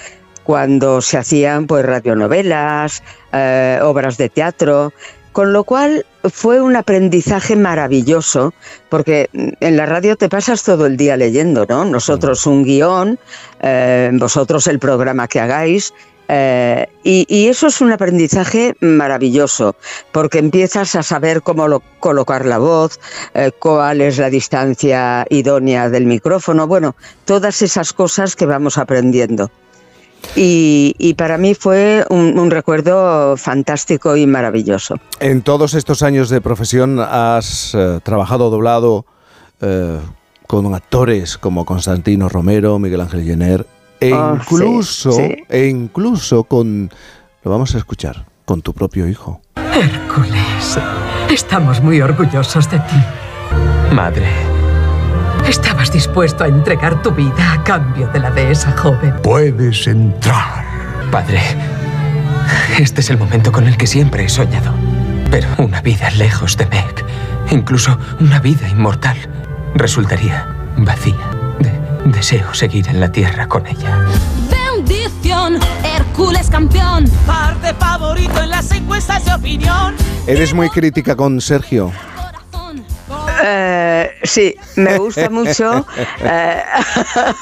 cuando 0.43 1.01
se 1.01 1.17
hacían 1.17 1.67
pues 1.67 1.85
radionovelas, 1.85 3.01
eh, 3.31 3.79
obras 3.81 4.17
de 4.17 4.29
teatro, 4.29 4.93
con 5.31 5.53
lo 5.53 5.63
cual 5.63 6.05
fue 6.31 6.61
un 6.61 6.75
aprendizaje 6.75 7.55
maravilloso, 7.55 8.53
porque 8.89 9.29
en 9.33 9.77
la 9.77 9.85
radio 9.85 10.15
te 10.15 10.29
pasas 10.29 10.63
todo 10.63 10.85
el 10.85 10.97
día 10.97 11.17
leyendo, 11.17 11.65
¿no? 11.67 11.85
Nosotros 11.85 12.45
un 12.47 12.63
guion, 12.63 13.19
eh, 13.61 14.09
vosotros 14.13 14.67
el 14.67 14.79
programa 14.79 15.27
que 15.27 15.39
hagáis, 15.39 15.93
eh, 16.29 16.87
y, 17.03 17.25
y 17.27 17.47
eso 17.49 17.67
es 17.67 17.81
un 17.81 17.91
aprendizaje 17.91 18.75
maravilloso, 18.79 19.75
porque 20.13 20.39
empiezas 20.39 20.95
a 20.95 21.03
saber 21.03 21.41
cómo 21.41 21.67
lo- 21.67 21.83
colocar 21.99 22.45
la 22.45 22.57
voz, 22.59 22.99
eh, 23.33 23.51
cuál 23.59 23.99
es 23.99 24.17
la 24.17 24.29
distancia 24.29 25.25
idónea 25.29 25.89
del 25.89 26.05
micrófono, 26.05 26.65
bueno, 26.65 26.95
todas 27.25 27.61
esas 27.61 27.91
cosas 27.91 28.35
que 28.37 28.45
vamos 28.45 28.77
aprendiendo. 28.77 29.51
Y, 30.35 30.95
y 30.97 31.13
para 31.13 31.37
mí 31.37 31.53
fue 31.53 32.05
un, 32.09 32.37
un 32.39 32.49
recuerdo 32.49 33.37
fantástico 33.37 34.15
y 34.17 34.25
maravilloso. 34.25 34.95
En 35.19 35.41
todos 35.41 35.73
estos 35.73 36.01
años 36.03 36.29
de 36.29 36.41
profesión 36.41 36.99
has 36.99 37.73
eh, 37.75 37.99
trabajado 38.03 38.49
doblado 38.49 39.05
eh, 39.61 39.99
con 40.47 40.73
actores 40.73 41.37
como 41.37 41.65
Constantino 41.65 42.29
Romero, 42.29 42.79
Miguel 42.79 43.01
Ángel 43.01 43.23
Jenner. 43.25 43.65
E 43.99 44.11
Oh, 44.13 44.35
incluso, 44.35 45.11
sí, 45.13 45.21
sí. 45.27 45.43
e 45.49 45.67
incluso 45.67 46.43
con, 46.43 46.89
lo 47.43 47.51
vamos 47.51 47.73
a 47.75 47.77
escuchar, 47.77 48.25
con 48.43 48.61
tu 48.61 48.73
propio 48.73 49.07
hijo. 49.07 49.39
Hércules, 49.73 50.77
estamos 51.29 51.81
muy 51.81 52.01
orgullosos 52.01 52.69
de 52.69 52.79
ti. 52.79 52.95
Madre, 53.93 54.27
Estabas 55.47 55.91
dispuesto 55.91 56.43
a 56.43 56.47
entregar 56.47 57.01
tu 57.01 57.11
vida 57.11 57.53
a 57.53 57.63
cambio 57.63 58.07
de 58.07 58.19
la 58.19 58.31
de 58.31 58.51
esa 58.51 58.71
joven. 58.77 59.13
puedes 59.21 59.85
entrar. 59.87 60.63
Padre, 61.11 61.41
este 62.79 63.01
es 63.01 63.09
el 63.09 63.17
momento 63.17 63.51
con 63.51 63.67
el 63.67 63.77
que 63.77 63.85
siempre 63.87 64.25
he 64.25 64.29
soñado. 64.29 64.73
Pero 65.29 65.47
una 65.57 65.81
vida 65.81 66.09
lejos 66.11 66.57
de 66.57 66.65
Meg, 66.67 67.05
incluso 67.51 67.97
una 68.19 68.39
vida 68.39 68.67
inmortal, 68.69 69.17
resultaría 69.75 70.47
vacía. 70.77 71.15
De- 71.59 72.11
deseo 72.11 72.53
seguir 72.53 72.87
en 72.87 72.99
la 72.99 73.11
tierra 73.11 73.47
con 73.47 73.67
ella. 73.67 73.99
Bendición, 74.49 75.57
Hércules 75.83 76.49
campeón. 76.49 77.05
Parte 77.27 77.73
favorito 77.75 78.41
en 78.41 78.49
las 78.49 78.71
encuestas 78.71 79.25
de 79.25 79.33
opinión. 79.33 79.95
¿Eres 80.25 80.53
muy 80.53 80.69
crítica 80.69 81.15
con 81.15 81.41
Sergio? 81.41 81.91
Eh, 83.45 83.92
sí, 84.23 84.55
me 84.75 84.97
gusta 84.97 85.29
mucho. 85.29 85.85
eh, 86.23 86.63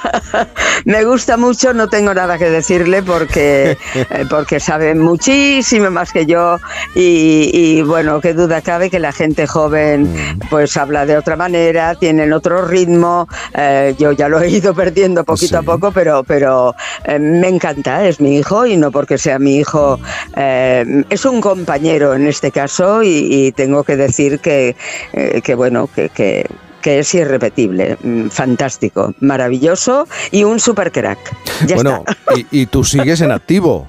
me 0.85 1.03
gusta 1.05 1.37
mucho, 1.37 1.73
no 1.73 1.87
tengo 1.87 2.13
nada 2.13 2.37
que 2.37 2.49
decirle 2.49 3.03
porque, 3.03 3.77
eh, 3.95 4.25
porque 4.29 4.59
sabe 4.59 4.95
muchísimo 4.95 5.89
más 5.91 6.11
que 6.11 6.25
yo 6.25 6.57
y, 6.95 7.49
y, 7.53 7.81
bueno, 7.83 8.19
qué 8.21 8.33
duda 8.33 8.61
cabe 8.61 8.89
que 8.89 8.99
la 8.99 9.11
gente 9.11 9.47
joven 9.47 10.13
pues 10.49 10.75
habla 10.77 11.05
de 11.05 11.17
otra 11.17 11.35
manera, 11.35 11.95
tienen 11.95 12.33
otro 12.33 12.65
ritmo. 12.65 13.27
eh, 13.53 13.95
yo 13.97 14.11
ya 14.11 14.27
lo 14.27 14.41
he 14.41 14.49
ido 14.49 14.73
perdiendo 14.73 15.23
poquito 15.23 15.59
a 15.59 15.63
poco, 15.63 15.91
pero, 15.91 16.23
pero 16.23 16.75
eh, 17.05 17.19
me 17.19 17.47
encanta, 17.47 18.05
es 18.07 18.19
mi 18.19 18.37
hijo 18.37 18.65
y 18.65 18.77
no 18.77 18.91
porque 18.91 19.17
sea 19.17 19.39
mi 19.39 19.57
hijo, 19.57 19.99
es 20.35 21.25
un 21.25 21.41
compañero 21.41 22.13
en 22.13 22.27
este 22.27 22.51
caso 22.51 23.03
y, 23.03 23.27
y 23.29 23.51
tengo 23.51 23.83
que 23.83 23.95
decir 23.95 24.39
que, 24.39 24.75
que 25.43 25.55
bueno, 25.55 25.87
que, 25.87 26.09
que, 26.09 26.45
que 26.81 26.99
es 26.99 27.13
irrepetible, 27.13 27.97
mm, 28.01 28.27
fantástico, 28.29 29.13
maravilloso 29.19 30.07
y 30.31 30.43
un 30.43 30.59
super 30.59 30.91
crack. 30.91 31.19
Ya 31.67 31.75
bueno, 31.75 32.03
está. 32.07 32.33
y, 32.51 32.61
y 32.61 32.65
tú 32.65 32.83
sigues 32.83 33.21
en 33.21 33.31
activo. 33.31 33.87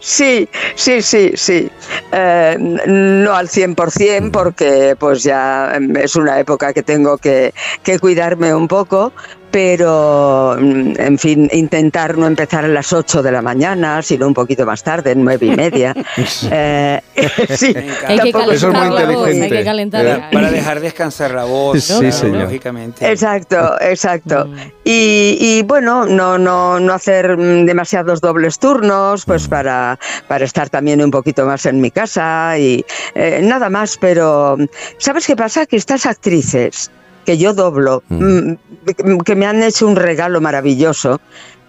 Sí, 0.00 0.48
sí, 0.74 1.02
sí, 1.02 1.32
sí. 1.34 1.70
Eh, 2.12 2.56
no 2.58 3.34
al 3.34 3.48
100% 3.48 4.30
porque 4.30 4.96
pues 4.98 5.22
ya 5.22 5.72
em, 5.74 5.96
es 5.96 6.16
una 6.16 6.40
época 6.40 6.72
que 6.72 6.82
tengo 6.82 7.18
que, 7.18 7.52
que 7.82 7.98
cuidarme 7.98 8.54
un 8.54 8.66
poco, 8.66 9.12
pero 9.50 10.56
mm, 10.60 10.92
en 10.98 11.18
fin, 11.18 11.48
intentar 11.52 12.16
no 12.16 12.26
empezar 12.26 12.64
a 12.64 12.68
las 12.68 12.92
8 12.92 13.22
de 13.22 13.32
la 13.32 13.42
mañana, 13.42 14.02
sino 14.02 14.26
un 14.26 14.34
poquito 14.34 14.64
más 14.66 14.82
tarde, 14.82 15.14
nueve 15.16 15.46
y 15.46 15.56
media. 15.56 15.94
Eh, 16.52 17.00
sí, 17.56 17.74
Hay 18.06 18.18
que 18.20 18.28
Eso 18.30 18.50
es 18.52 18.64
muy 18.64 18.72
calentar 18.72 19.08
la 19.08 19.12
voz, 19.12 19.26
hay 19.26 19.34
inteligente. 19.34 19.56
que 19.58 19.64
calentar. 19.64 20.06
Eh, 20.06 20.22
Para, 20.32 20.50
dejar 20.50 20.80
descansar 20.80 21.30
la 21.32 21.44
voz, 21.44 21.82
Sí, 21.82 21.94
claro, 21.98 22.12
señor. 22.12 22.42
lógicamente. 22.44 23.10
Exacto, 23.10 23.76
exacto. 23.80 24.46
Mm. 24.46 24.56
Y, 24.84 25.36
y, 25.40 25.62
bueno, 25.62 26.06
no, 26.06 26.38
no, 26.38 26.80
no 26.80 26.92
hacer 26.92 27.36
mm, 27.36 27.66
demasiados 27.66 28.20
dobles 28.20 28.58
turnos, 28.58 29.24
pues 29.24 29.48
para, 29.48 29.98
para 30.28 30.44
estar 30.44 30.68
también 30.70 31.02
un 31.02 31.10
poquito 31.10 31.44
más 31.44 31.66
en 31.66 31.80
mi 31.80 31.90
casa 31.90 32.58
y 32.58 32.84
eh, 33.14 33.40
nada 33.42 33.68
más, 33.70 33.96
pero 34.00 34.56
¿sabes 34.98 35.26
qué 35.26 35.36
pasa? 35.36 35.66
Que 35.66 35.76
estas 35.76 36.06
actrices 36.06 36.90
que 37.30 37.38
yo 37.38 37.54
doblo, 37.54 38.02
mm, 38.08 38.54
que 39.24 39.36
me 39.36 39.46
han 39.46 39.62
hecho 39.62 39.86
un 39.86 39.94
regalo 39.94 40.40
maravilloso, 40.40 41.20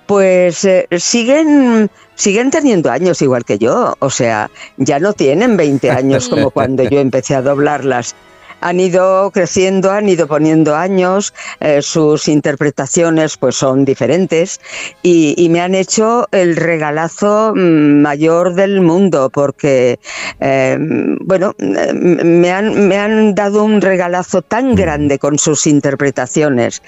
pues 0.08 0.66
eh, 0.66 0.88
siguen 0.98 1.88
siguen 2.16 2.50
teniendo 2.50 2.90
años 2.90 3.22
igual 3.22 3.46
que 3.46 3.60
yo, 3.60 3.96
o 4.00 4.10
sea, 4.10 4.50
ya 4.78 4.98
no 4.98 5.14
tienen 5.14 5.58
20 5.58 5.92
años 5.92 6.30
como 6.34 6.50
cuando 6.50 6.82
yo 6.82 7.00
empecé 7.00 7.36
a 7.36 7.44
doblarlas. 7.44 8.16
Han 8.62 8.80
ido 8.80 9.32
creciendo, 9.32 9.92
han 9.92 10.08
ido 10.08 10.28
poniendo 10.28 10.76
años, 10.76 11.34
eh, 11.60 11.82
sus 11.82 12.28
interpretaciones 12.28 13.38
pues 13.38 13.56
son 13.56 13.86
diferentes 13.86 14.60
y, 15.04 15.36
y 15.38 15.50
me 15.50 15.62
han 15.62 15.76
hecho 15.76 16.28
el 16.32 16.56
regalazo 16.56 17.54
mm, 17.56 18.02
mayor 18.02 18.54
del 18.56 18.82
mundo 18.82 19.30
porque, 19.30 20.00
eh, 20.40 20.78
bueno, 21.22 21.54
eh, 21.58 21.94
me 21.94 22.52
han, 22.52 22.88
me 22.88 22.98
han 22.98 23.36
dado 23.36 23.64
un 23.64 23.82
regalazo 23.82 24.42
tan 24.42 24.76
grande 24.76 25.20
con 25.20 25.38
sus 25.38 25.68
interpretaciones. 25.68 26.82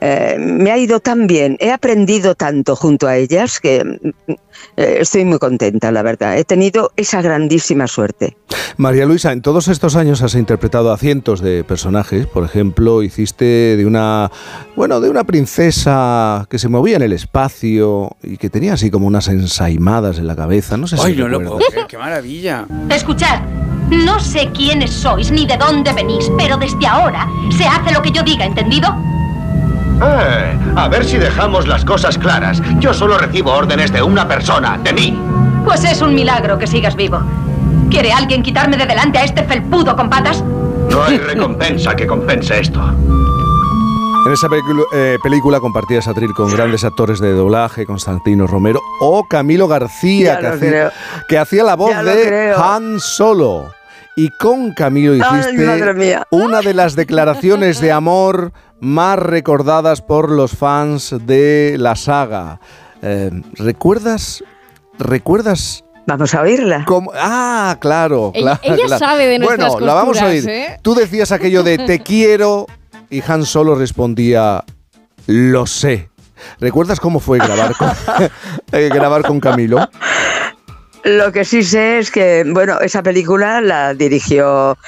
Eh, 0.00 0.36
me 0.38 0.70
ha 0.70 0.78
ido 0.78 1.00
tan 1.00 1.26
bien, 1.26 1.56
he 1.60 1.70
aprendido 1.70 2.34
tanto 2.34 2.76
junto 2.76 3.06
a 3.06 3.16
ellas 3.16 3.60
que 3.60 3.84
mm, 3.84 4.32
estoy 4.76 5.24
muy 5.24 5.38
contenta, 5.38 5.90
la 5.90 6.02
verdad. 6.02 6.38
He 6.38 6.44
tenido 6.44 6.92
esa 6.96 7.22
grandísima 7.22 7.86
suerte. 7.86 8.36
María 8.76 9.06
Luisa, 9.06 9.32
en 9.32 9.42
todos 9.42 9.68
estos 9.68 9.96
años 9.96 10.22
has 10.22 10.34
interpretado 10.34 10.92
a 10.92 10.98
cientos 11.14 11.40
de 11.40 11.62
personajes. 11.62 12.26
Por 12.26 12.42
ejemplo, 12.44 13.00
hiciste 13.04 13.76
de 13.76 13.86
una, 13.86 14.32
bueno, 14.74 14.98
de 15.00 15.08
una 15.08 15.22
princesa 15.22 16.44
que 16.50 16.58
se 16.58 16.68
movía 16.68 16.96
en 16.96 17.02
el 17.02 17.12
espacio 17.12 18.16
y 18.20 18.36
que 18.36 18.50
tenía 18.50 18.72
así 18.72 18.90
como 18.90 19.06
unas 19.06 19.28
ensaimadas 19.28 20.18
en 20.18 20.26
la 20.26 20.34
cabeza. 20.34 20.76
No 20.76 20.88
sé 20.88 20.96
si 20.96 21.06
Ay, 21.06 21.16
no 21.16 21.28
lo 21.28 21.38
puedo 21.38 21.50
recuerdas. 21.50 21.70
creer, 21.70 21.86
qué 21.86 21.98
maravilla. 21.98 22.64
Escuchad, 22.90 23.42
no 23.90 24.18
sé 24.18 24.50
quiénes 24.52 24.90
sois 24.90 25.30
ni 25.30 25.46
de 25.46 25.56
dónde 25.56 25.92
venís, 25.92 26.28
pero 26.36 26.56
desde 26.56 26.84
ahora 26.84 27.28
se 27.56 27.64
hace 27.64 27.92
lo 27.94 28.02
que 28.02 28.10
yo 28.10 28.24
diga, 28.24 28.44
¿entendido? 28.44 28.88
Eh, 30.02 30.58
a 30.74 30.88
ver 30.88 31.04
si 31.04 31.18
dejamos 31.18 31.68
las 31.68 31.84
cosas 31.84 32.18
claras. 32.18 32.60
Yo 32.80 32.92
solo 32.92 33.16
recibo 33.18 33.52
órdenes 33.52 33.92
de 33.92 34.02
una 34.02 34.26
persona, 34.26 34.78
de 34.82 34.92
mí. 34.92 35.16
Pues 35.64 35.84
es 35.84 36.02
un 36.02 36.12
milagro 36.12 36.58
que 36.58 36.66
sigas 36.66 36.96
vivo. 36.96 37.20
¿Quiere 37.88 38.12
alguien 38.12 38.42
quitarme 38.42 38.76
de 38.76 38.86
delante 38.86 39.18
a 39.18 39.24
este 39.24 39.44
felpudo 39.44 39.94
con 39.94 40.10
patas? 40.10 40.42
No 40.90 41.04
hay 41.04 41.18
recompensa 41.18 41.94
que 41.94 42.06
compense 42.06 42.60
esto. 42.60 42.80
En 44.26 44.32
esa 44.32 44.48
eh, 44.94 45.18
película 45.22 45.60
compartías 45.60 46.08
atril 46.08 46.32
con 46.32 46.50
grandes 46.50 46.82
actores 46.82 47.20
de 47.20 47.32
doblaje, 47.32 47.84
Constantino 47.84 48.46
Romero 48.46 48.80
o 49.00 49.24
Camilo 49.28 49.68
García, 49.68 50.38
que 50.38 50.46
hacía, 50.46 50.68
creo. 50.70 50.90
que 51.28 51.38
hacía 51.38 51.62
la 51.62 51.76
voz 51.76 51.90
Ya 51.90 52.02
de 52.02 52.26
creo. 52.26 52.58
Han 52.62 53.00
Solo. 53.00 53.74
Y 54.16 54.30
con 54.38 54.72
Camilo 54.72 55.14
hiciste 55.14 55.66
madre 55.66 55.92
mía. 55.92 56.26
una 56.30 56.62
de 56.62 56.72
las 56.72 56.94
declaraciones 56.94 57.80
de 57.80 57.92
amor 57.92 58.52
más 58.80 59.18
recordadas 59.18 60.00
por 60.00 60.30
los 60.30 60.52
fans 60.52 61.14
de 61.26 61.76
la 61.78 61.94
saga. 61.94 62.60
Eh, 63.02 63.30
¿Recuerdas? 63.54 64.42
¿Recuerdas? 64.98 65.84
Vamos 66.06 66.34
a 66.34 66.42
oírla. 66.42 66.84
cómo- 66.86 67.10
Ah, 67.14 67.76
claro, 67.80 68.30
Ella- 68.34 68.58
claro. 68.58 68.74
ella 68.76 68.86
claro. 68.86 68.98
sabe 68.98 69.26
de 69.26 69.38
nuestras 69.38 69.72
Bueno, 69.72 69.86
la 69.86 69.94
vamos 69.94 70.20
a 70.20 70.26
oír. 70.26 70.48
¿eh? 70.48 70.78
Tú 70.82 70.94
decías 70.94 71.32
aquello 71.32 71.62
de 71.62 71.78
te 71.78 71.98
quiero 72.02 72.66
y 73.10 73.22
Han 73.26 73.44
Solo 73.46 73.74
respondía 73.74 74.62
lo 75.26 75.66
sé. 75.66 76.10
¿Recuerdas 76.60 77.00
cómo 77.00 77.20
fue 77.20 77.38
grabar 77.38 77.74
con, 77.76 77.90
eh, 78.72 78.90
grabar 78.92 79.22
con 79.22 79.40
Camilo? 79.40 79.78
Lo 81.04 81.32
que 81.32 81.44
sí 81.44 81.62
sé 81.62 81.98
es 81.98 82.10
que, 82.10 82.44
bueno, 82.46 82.80
esa 82.80 83.02
película 83.02 83.60
la 83.60 83.92
dirigió. 83.92 84.78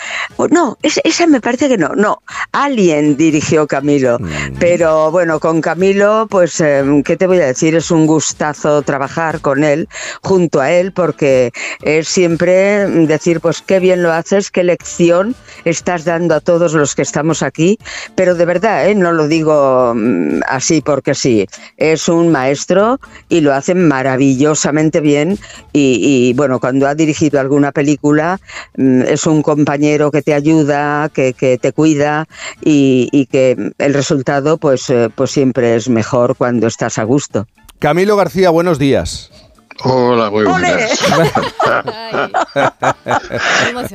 No, 0.50 0.78
es- 0.80 0.98
esa 1.04 1.26
me 1.26 1.42
parece 1.42 1.68
que 1.68 1.76
no. 1.76 1.90
No, 1.94 2.22
Alien 2.52 3.18
dirigió 3.18 3.66
Camilo. 3.66 4.18
Pero 4.58 5.10
bueno, 5.10 5.38
con 5.40 5.60
Camilo, 5.60 6.26
pues, 6.30 6.58
em, 6.60 7.02
¿qué 7.02 7.18
te 7.18 7.26
voy 7.26 7.38
a 7.40 7.46
decir? 7.46 7.74
Es 7.76 7.90
un 7.90 8.06
gustazo 8.06 8.80
trabajar 8.80 9.40
con 9.42 9.62
él, 9.62 9.88
junto 10.22 10.62
a 10.62 10.70
él, 10.72 10.92
porque 10.92 11.52
es 11.82 12.08
siempre 12.08 12.86
decir, 13.06 13.40
pues, 13.40 13.60
qué 13.60 13.78
bien 13.78 14.02
lo 14.02 14.10
haces, 14.10 14.50
qué 14.50 14.64
lección 14.64 15.34
estás 15.66 16.06
dando 16.06 16.34
a 16.34 16.40
todos 16.40 16.72
los 16.72 16.94
que 16.94 17.02
estamos 17.02 17.42
aquí. 17.42 17.78
Pero 18.14 18.34
de 18.34 18.46
verdad, 18.46 18.88
¿eh? 18.88 18.94
no 18.94 19.12
lo 19.12 19.28
digo 19.28 19.92
mm, 19.94 20.40
así 20.48 20.80
porque 20.80 21.14
sí. 21.14 21.46
Es 21.76 22.08
un 22.08 22.30
maestro 22.32 23.00
y 23.28 23.42
lo 23.42 23.52
hace 23.52 23.74
maravillosamente 23.74 25.00
bien. 25.00 25.38
Y, 25.74 26.05
y, 26.06 26.34
bueno, 26.34 26.60
cuando 26.60 26.86
ha 26.86 26.94
dirigido 26.94 27.40
alguna 27.40 27.72
película, 27.72 28.38
mm, 28.76 29.02
es 29.02 29.26
un 29.26 29.42
compañero 29.42 30.12
que 30.12 30.22
te 30.22 30.34
ayuda, 30.34 31.08
que, 31.08 31.32
que 31.32 31.58
te 31.58 31.72
cuida 31.72 32.28
y, 32.64 33.08
y 33.10 33.26
que 33.26 33.72
el 33.78 33.92
resultado, 33.92 34.56
pues, 34.56 34.88
eh, 34.88 35.08
pues 35.12 35.32
siempre 35.32 35.74
es 35.74 35.88
mejor 35.88 36.36
cuando 36.36 36.68
estás 36.68 36.98
a 36.98 37.02
gusto. 37.02 37.48
Camilo 37.80 38.16
García, 38.16 38.50
buenos 38.50 38.78
días. 38.78 39.30
Hola, 39.80 40.30
muy 40.30 40.44
buenas. 40.44 41.02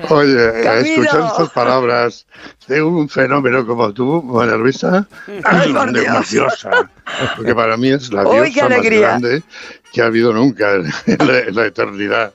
Oye, 0.09 0.51
Camilo. 0.63 1.03
escuchar 1.03 1.25
estas 1.27 1.49
palabras 1.51 2.25
de 2.67 2.81
un 2.81 3.09
fenómeno 3.09 3.65
como 3.65 3.93
tú, 3.93 4.21
María 4.23 4.55
Luisa, 4.55 5.07
Ay, 5.43 5.73
de 5.73 5.79
una 5.79 5.91
Dios. 5.91 6.29
diosa, 6.29 6.89
porque 7.35 7.55
para 7.55 7.77
mí 7.77 7.89
es 7.89 8.11
la 8.13 8.23
diosa 8.23 8.69
más 8.69 8.81
grande 8.81 9.43
que 9.91 10.01
ha 10.01 10.05
habido 10.05 10.33
nunca 10.33 10.75
en 10.75 11.27
la, 11.27 11.39
en 11.39 11.55
la 11.55 11.65
eternidad. 11.65 12.31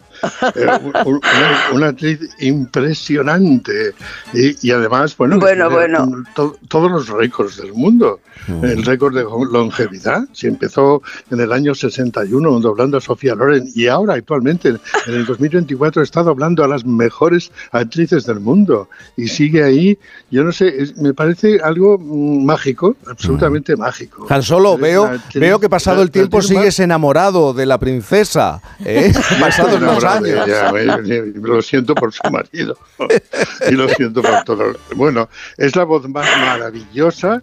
Eh, 0.55 0.67
un- 0.83 0.93
un- 1.15 1.15
una, 1.17 1.71
una 1.73 1.87
actriz 1.89 2.21
impresionante. 2.41 3.95
Y, 4.33 4.69
y 4.69 4.71
además, 4.73 5.17
bueno, 5.17 5.39
Bueno, 5.39 5.71
bueno. 5.71 6.25
to- 6.35 6.57
todos 6.69 6.91
los 6.91 7.09
récords 7.09 7.57
del 7.59 7.73
mundo. 7.73 8.21
El 8.63 8.85
récord 8.85 9.15
de 9.17 9.23
longevidad, 9.25 10.25
si 10.33 10.47
empezó 10.47 11.03
en 11.31 11.41
el 11.41 11.53
año 11.53 11.75
61 11.75 12.61
doblando 12.61 12.99
a 12.99 13.01
Sofía 13.01 13.35
Loren 13.35 13.67
y 13.75 13.87
ahora 13.89 14.15
actualmente 14.15 14.69
en 14.69 14.79
el 15.07 15.25
2024 15.27 16.03
está 16.03 16.23
doblando 16.23 16.63
a 16.63 16.69
las 16.69 16.85
mejores 16.85 17.51
actrices 17.73 18.25
del 18.27 18.39
mundo 18.41 18.89
y 19.17 19.27
sigue 19.29 19.65
ahí, 19.65 19.99
yo 20.31 20.45
no 20.45 20.53
sé, 20.53 20.69
es- 20.81 20.97
me 20.97 21.13
parece 21.15 21.59
algo 21.61 21.99
mm, 21.99 22.45
mágico, 22.45 22.95
absolutamente 23.09 23.75
mágico. 23.75 24.27
Han 24.29 24.43
Solo, 24.43 24.75
Es 24.75 24.81
veo, 24.81 25.07
actriz- 25.07 25.41
veo 25.41 25.59
que 25.59 25.69
pasado 25.69 25.97
la- 25.97 26.03
el 26.05 26.11
tiempo 26.13 26.41
sigues 26.43 26.79
enamorado 26.79 27.53
de 27.53 27.67
la 27.67 27.79
princesa. 27.79 28.61
¿eh? 28.85 29.13
Enamorado 29.31 29.69
de 29.79 29.87
años. 30.07 30.49
ella, 30.49 30.73
me- 30.73 31.23
me- 31.23 31.49
lo 31.49 31.63
siento 31.63 31.95
por 31.95 32.13
su 32.13 32.23
marido 32.31 32.77
y 33.69 33.73
lo 33.73 33.89
siento 33.89 34.23
por 34.23 34.43
todo. 34.45 34.65
Bueno, 34.95 35.29
es 35.57 35.75
la 35.77 35.85
voz 35.85 36.09
más 36.09 36.27
maravillosa, 36.41 37.43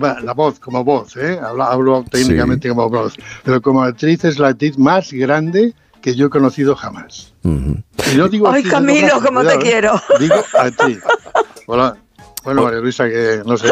la 0.00 0.32
voz 0.32 0.58
como 0.58 0.82
voz, 0.84 1.16
¿eh? 1.16 1.38
hablo, 1.42 1.64
hablo 1.64 2.04
técnicamente 2.10 2.68
como 2.68 2.88
voz, 2.88 3.14
pero 3.44 3.60
como 3.60 3.82
actriz 3.82 4.24
es 4.24 4.38
la 4.38 4.48
actriz 4.48 4.78
más 4.78 5.12
grande 5.12 5.74
que 6.00 6.14
yo 6.14 6.26
he 6.26 6.30
conocido 6.30 6.74
jamás. 6.74 7.32
Y 7.44 8.16
no 8.16 8.28
digo 8.28 8.48
Ay, 8.50 8.62
Camilo, 8.64 9.20
cómo 9.24 9.42
te 9.44 9.54
¿eh? 9.54 9.58
quiero. 9.60 10.00
Digo 10.18 10.34
actriz. 10.58 10.98
Hola. 11.66 11.96
Bueno, 12.44 12.62
María 12.64 12.80
Luisa, 12.80 13.08
que 13.08 13.42
no 13.46 13.56
sé, 13.56 13.70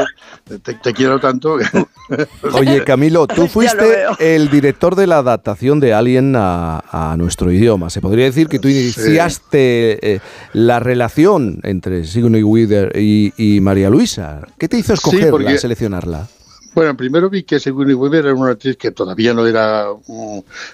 te, 0.62 0.74
te 0.74 0.92
quiero 0.92 1.18
tanto. 1.18 1.56
Oye, 2.54 2.84
Camilo, 2.84 3.26
tú 3.26 3.46
fuiste 3.48 4.04
el 4.18 4.48
director 4.50 4.94
de 4.94 5.06
la 5.06 5.18
adaptación 5.18 5.80
de 5.80 5.92
Alien 5.92 6.34
a, 6.36 6.82
a 6.90 7.16
nuestro 7.16 7.50
idioma. 7.50 7.90
Se 7.90 8.00
podría 8.00 8.26
decir 8.26 8.48
que 8.48 8.58
tú 8.58 8.68
iniciaste 8.68 10.14
eh, 10.14 10.20
la 10.52 10.80
relación 10.80 11.60
entre 11.64 12.04
Sigourney 12.04 12.42
Weaver 12.42 12.92
y, 12.96 13.32
y 13.36 13.60
María 13.60 13.90
Luisa. 13.90 14.40
¿Qué 14.58 14.68
te 14.68 14.78
hizo 14.78 14.94
Sí, 14.96 15.00
escogerla, 15.02 15.30
porque- 15.30 15.58
seleccionarla? 15.58 16.28
Bueno, 16.72 16.96
primero 16.96 17.28
vi 17.28 17.42
que 17.42 17.58
Sigourney 17.58 17.94
Weaver 17.94 18.26
era 18.26 18.34
una 18.34 18.52
actriz 18.52 18.76
que 18.76 18.92
todavía 18.92 19.34
no 19.34 19.44
era 19.44 19.86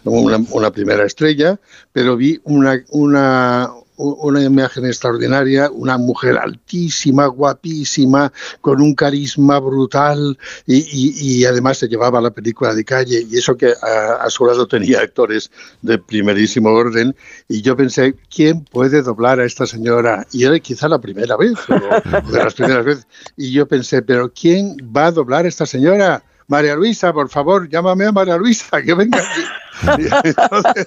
una, 0.05 0.37
una 0.51 0.71
primera 0.71 1.05
estrella, 1.07 1.59
pero 1.91 2.19
vi 2.19 2.39
una, 2.45 2.79
una, 2.91 3.71
una 3.97 4.43
imagen 4.43 4.87
extraordinaria, 4.87 5.71
una 5.71 5.99
mujer 5.99 6.37
altísima, 6.39 7.27
guapísima, 7.27 8.33
con 8.61 8.81
un 8.81 8.95
carisma 8.95 9.59
brutal 9.59 10.39
y, 10.67 10.77
y- 10.77 11.15
y 11.41 11.45
además 11.45 11.79
se 11.79 11.89
llevaba 11.89 12.21
la 12.21 12.31
película 12.31 12.75
de 12.75 12.85
calle 12.85 13.27
y 13.31 13.37
eso 13.39 13.57
que 13.57 13.73
a, 13.83 14.15
a 14.25 14.31
su 14.31 14.45
lado 14.47 14.67
tenía 14.67 15.01
actores 15.01 15.51
de 15.83 15.99
primerísimo 15.99 16.71
orden 16.71 17.15
y 17.49 17.63
yo 17.63 17.77
pensé, 17.77 18.15
¿quién 18.35 18.65
puede 18.65 19.03
doblar 19.03 19.41
a 19.41 19.45
esta 19.45 19.67
señora? 19.67 20.27
Y 20.33 20.45
era 20.45 20.59
quizá 20.61 20.89
la 20.89 21.01
primera 21.01 21.37
vez, 21.37 21.55
o 21.69 22.31
de 22.33 22.45
las 22.45 22.55
primeras 22.55 22.85
veces. 22.85 23.07
Y 23.37 23.53
yo 23.53 23.67
pensé, 23.67 24.03
¿pero 24.03 24.33
quién 24.33 24.77
va 24.97 25.07
a 25.07 25.13
doblar 25.13 25.45
a 25.45 25.49
esta 25.49 25.67
señora? 25.67 26.23
María 26.49 26.77
Luisa, 26.77 27.13
por 27.13 27.29
favor, 27.29 27.69
llámame 27.69 28.05
a 28.07 28.13
María 28.13 28.37
Luisa, 28.37 28.81
que 28.83 28.95
venga 28.95 29.19
aquí. 29.19 29.41
Entonces, 30.25 30.87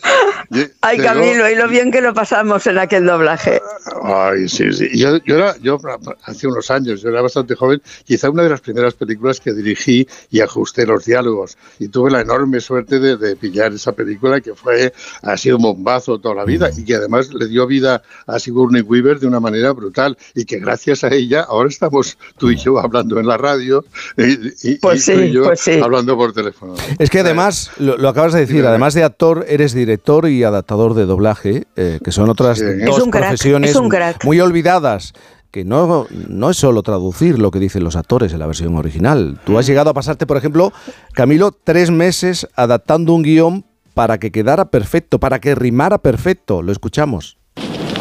Ay, 0.81 0.97
llegó- 0.97 1.09
Camilo, 1.09 1.49
y 1.49 1.55
lo 1.55 1.67
bien 1.67 1.91
que 1.91 2.01
lo 2.01 2.13
pasamos 2.13 2.65
en 2.67 2.77
aquel 2.77 3.05
doblaje. 3.05 3.61
Ay, 4.03 4.47
sí, 4.49 4.71
sí. 4.73 4.89
Yo, 4.97 5.17
yo 5.25 5.35
era, 5.35 5.55
yo 5.57 5.79
hace 6.23 6.47
unos 6.47 6.69
años, 6.71 7.01
yo 7.01 7.09
era 7.09 7.21
bastante 7.21 7.55
joven, 7.55 7.81
quizá 8.05 8.29
una 8.29 8.43
de 8.43 8.49
las 8.49 8.61
primeras 8.61 8.93
películas 8.93 9.39
que 9.39 9.53
dirigí 9.53 10.07
y 10.31 10.41
ajusté 10.41 10.85
los 10.85 11.05
diálogos. 11.05 11.57
Y 11.79 11.87
tuve 11.89 12.11
la 12.11 12.21
enorme 12.21 12.59
suerte 12.59 12.99
de, 12.99 13.17
de 13.17 13.35
pillar 13.35 13.73
esa 13.73 13.91
película 13.91 14.41
que 14.41 14.55
fue, 14.55 14.93
ha 15.23 15.37
sido 15.37 15.57
un 15.57 15.63
bombazo 15.63 16.19
toda 16.19 16.35
la 16.35 16.45
vida 16.45 16.69
y 16.75 16.83
que 16.83 16.95
además 16.95 17.33
le 17.33 17.47
dio 17.47 17.67
vida 17.67 18.01
a 18.27 18.39
Sigourney 18.39 18.81
Weaver 18.81 19.19
de 19.19 19.27
una 19.27 19.39
manera 19.39 19.71
brutal 19.71 20.17
y 20.35 20.45
que 20.45 20.59
gracias 20.59 21.03
a 21.03 21.09
ella 21.09 21.41
ahora 21.47 21.69
estamos 21.69 22.17
tú 22.37 22.49
y 22.51 22.55
yo 22.57 22.79
hablando 22.79 23.19
en 23.19 23.27
la 23.27 23.37
radio 23.37 23.85
y, 24.17 24.71
y- 24.71 24.75
Pues 24.79 25.07
y 25.07 25.13
tú 25.13 25.19
sí, 25.19 25.25
y 25.25 25.31
yo 25.31 25.43
pues 25.43 25.59
sí. 25.59 25.79
hablando 25.81 26.15
por 26.17 26.33
teléfono. 26.33 26.75
Es 26.97 27.09
que 27.09 27.19
además, 27.19 27.71
lo, 27.77 27.97
lo 27.97 28.09
acabas 28.09 28.33
de 28.33 28.41
decir, 28.41 28.65
además 28.65 28.78
de 28.93 29.03
actor, 29.03 29.45
eres 29.47 29.73
director 29.73 30.27
y 30.27 30.43
adaptador 30.43 30.93
de 30.93 31.05
doblaje, 31.05 31.65
eh, 31.75 31.99
que 32.03 32.11
son 32.11 32.29
otras 32.29 32.57
Sí. 32.59 32.65
dos 32.85 32.97
Es 32.97 33.03
un 33.03 33.11
crack, 33.11 33.23
profesiones 33.27 33.71
es 33.71 33.75
un 33.77 33.89
crack. 33.89 34.23
muy 34.25 34.39
olvidadas. 34.39 35.13
Que 35.51 35.65
no, 35.65 36.05
no 36.27 36.49
es 36.51 36.57
solo 36.57 36.83
traducir 36.83 37.39
lo 37.39 37.49
que 37.49 37.57
dicen 37.59 37.83
los 37.83 37.95
actores 37.95 38.31
en 38.33 38.39
la 38.39 38.45
versión 38.45 38.75
original. 38.75 39.39
Tú 39.45 39.57
has 39.57 39.65
llegado 39.65 39.89
a 39.89 39.93
pasarte, 39.95 40.27
por 40.27 40.37
ejemplo, 40.37 40.71
Camilo, 41.13 41.51
tres 41.51 41.89
meses 41.89 42.47
adaptando 42.55 43.13
un 43.13 43.23
guion 43.23 43.65
para 43.95 44.19
que 44.19 44.31
quedara 44.31 44.65
perfecto, 44.65 45.19
para 45.19 45.39
que 45.39 45.55
rimara 45.55 45.97
perfecto. 45.97 46.61
Lo 46.61 46.71
escuchamos. 46.71 47.37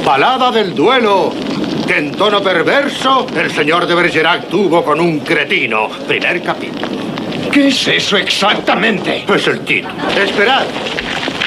Balada 0.04 0.50
del 0.52 0.74
duelo. 0.74 1.32
Que 1.86 1.96
en 1.96 2.12
tono 2.12 2.42
perverso 2.42 3.26
el 3.34 3.50
señor 3.50 3.86
de 3.86 3.94
Bergerac 3.94 4.48
tuvo 4.48 4.84
con 4.84 5.00
un 5.00 5.20
cretino. 5.20 5.88
Primer 6.06 6.42
capítulo. 6.42 6.86
¿Qué 7.52 7.68
es 7.68 7.88
eso 7.88 8.16
exactamente? 8.16 9.24
Es 9.28 9.46
el 9.46 9.60
título. 9.60 9.94
Esperad. 10.16 10.66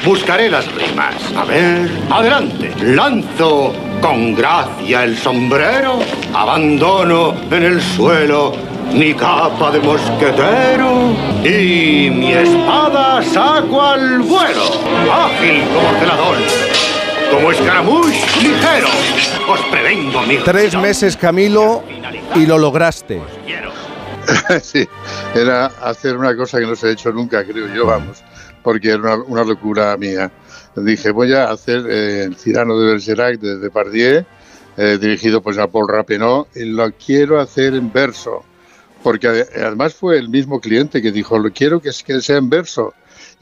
Buscaré 0.04 0.50
las 0.50 0.66
rimas. 0.74 1.14
A 1.36 1.44
ver. 1.44 1.90
Adelante. 2.10 2.72
Lanzo 2.82 3.72
con 4.00 4.34
gracia 4.34 5.04
el 5.04 5.16
sombrero. 5.16 6.00
Abandono 6.34 7.34
en 7.50 7.62
el 7.62 7.80
suelo 7.80 8.54
mi 8.92 9.14
capa 9.14 9.70
de 9.70 9.80
mosquetero. 9.80 11.14
Y 11.44 12.10
mi 12.10 12.32
espada 12.32 13.22
saco 13.22 13.82
al 13.82 14.20
vuelo. 14.20 14.64
Ágil 15.12 15.62
como 15.74 15.98
celador. 16.00 16.36
Como 17.30 17.50
escaramouche 17.50 18.20
ligero, 18.42 18.88
os 19.48 19.60
prevengo 19.70 20.20
mi 20.22 20.36
Tres 20.36 20.74
meses, 20.74 21.16
Camilo, 21.16 21.82
y 22.34 22.44
lo 22.44 22.58
lograste. 22.58 23.22
sí, 24.62 24.88
era 25.34 25.66
hacer 25.66 26.16
una 26.16 26.36
cosa 26.36 26.58
que 26.58 26.66
no 26.66 26.76
se 26.76 26.88
ha 26.88 26.90
hecho 26.90 27.12
nunca, 27.12 27.44
creo 27.44 27.72
yo, 27.74 27.86
vamos, 27.86 28.22
porque 28.62 28.90
era 28.90 29.16
una, 29.16 29.44
locura 29.44 29.96
mía. 29.96 30.30
Dije, 30.76 31.10
voy 31.10 31.32
a 31.34 31.50
hacer 31.50 31.84
eh, 31.88 32.24
El 32.24 32.36
Cirano 32.36 32.78
de 32.78 32.92
Bergerac 32.92 33.38
de 33.38 33.58
Depardieu, 33.58 34.24
eh, 34.76 34.98
dirigido 35.00 35.42
pues 35.42 35.58
a 35.58 35.66
Paul 35.66 35.88
Rappeneau, 35.88 36.46
y 36.54 36.64
lo 36.64 36.90
quiero 36.92 37.40
hacer 37.40 37.74
en 37.74 37.92
verso, 37.92 38.44
porque 39.02 39.28
ade- 39.28 39.48
además 39.56 39.94
fue 39.94 40.18
el 40.18 40.28
mismo 40.28 40.60
cliente 40.60 41.02
que 41.02 41.12
dijo, 41.12 41.38
lo 41.38 41.50
quiero 41.50 41.80
que 41.80 41.92
sea 41.92 42.36
en 42.36 42.48
verso. 42.48 42.94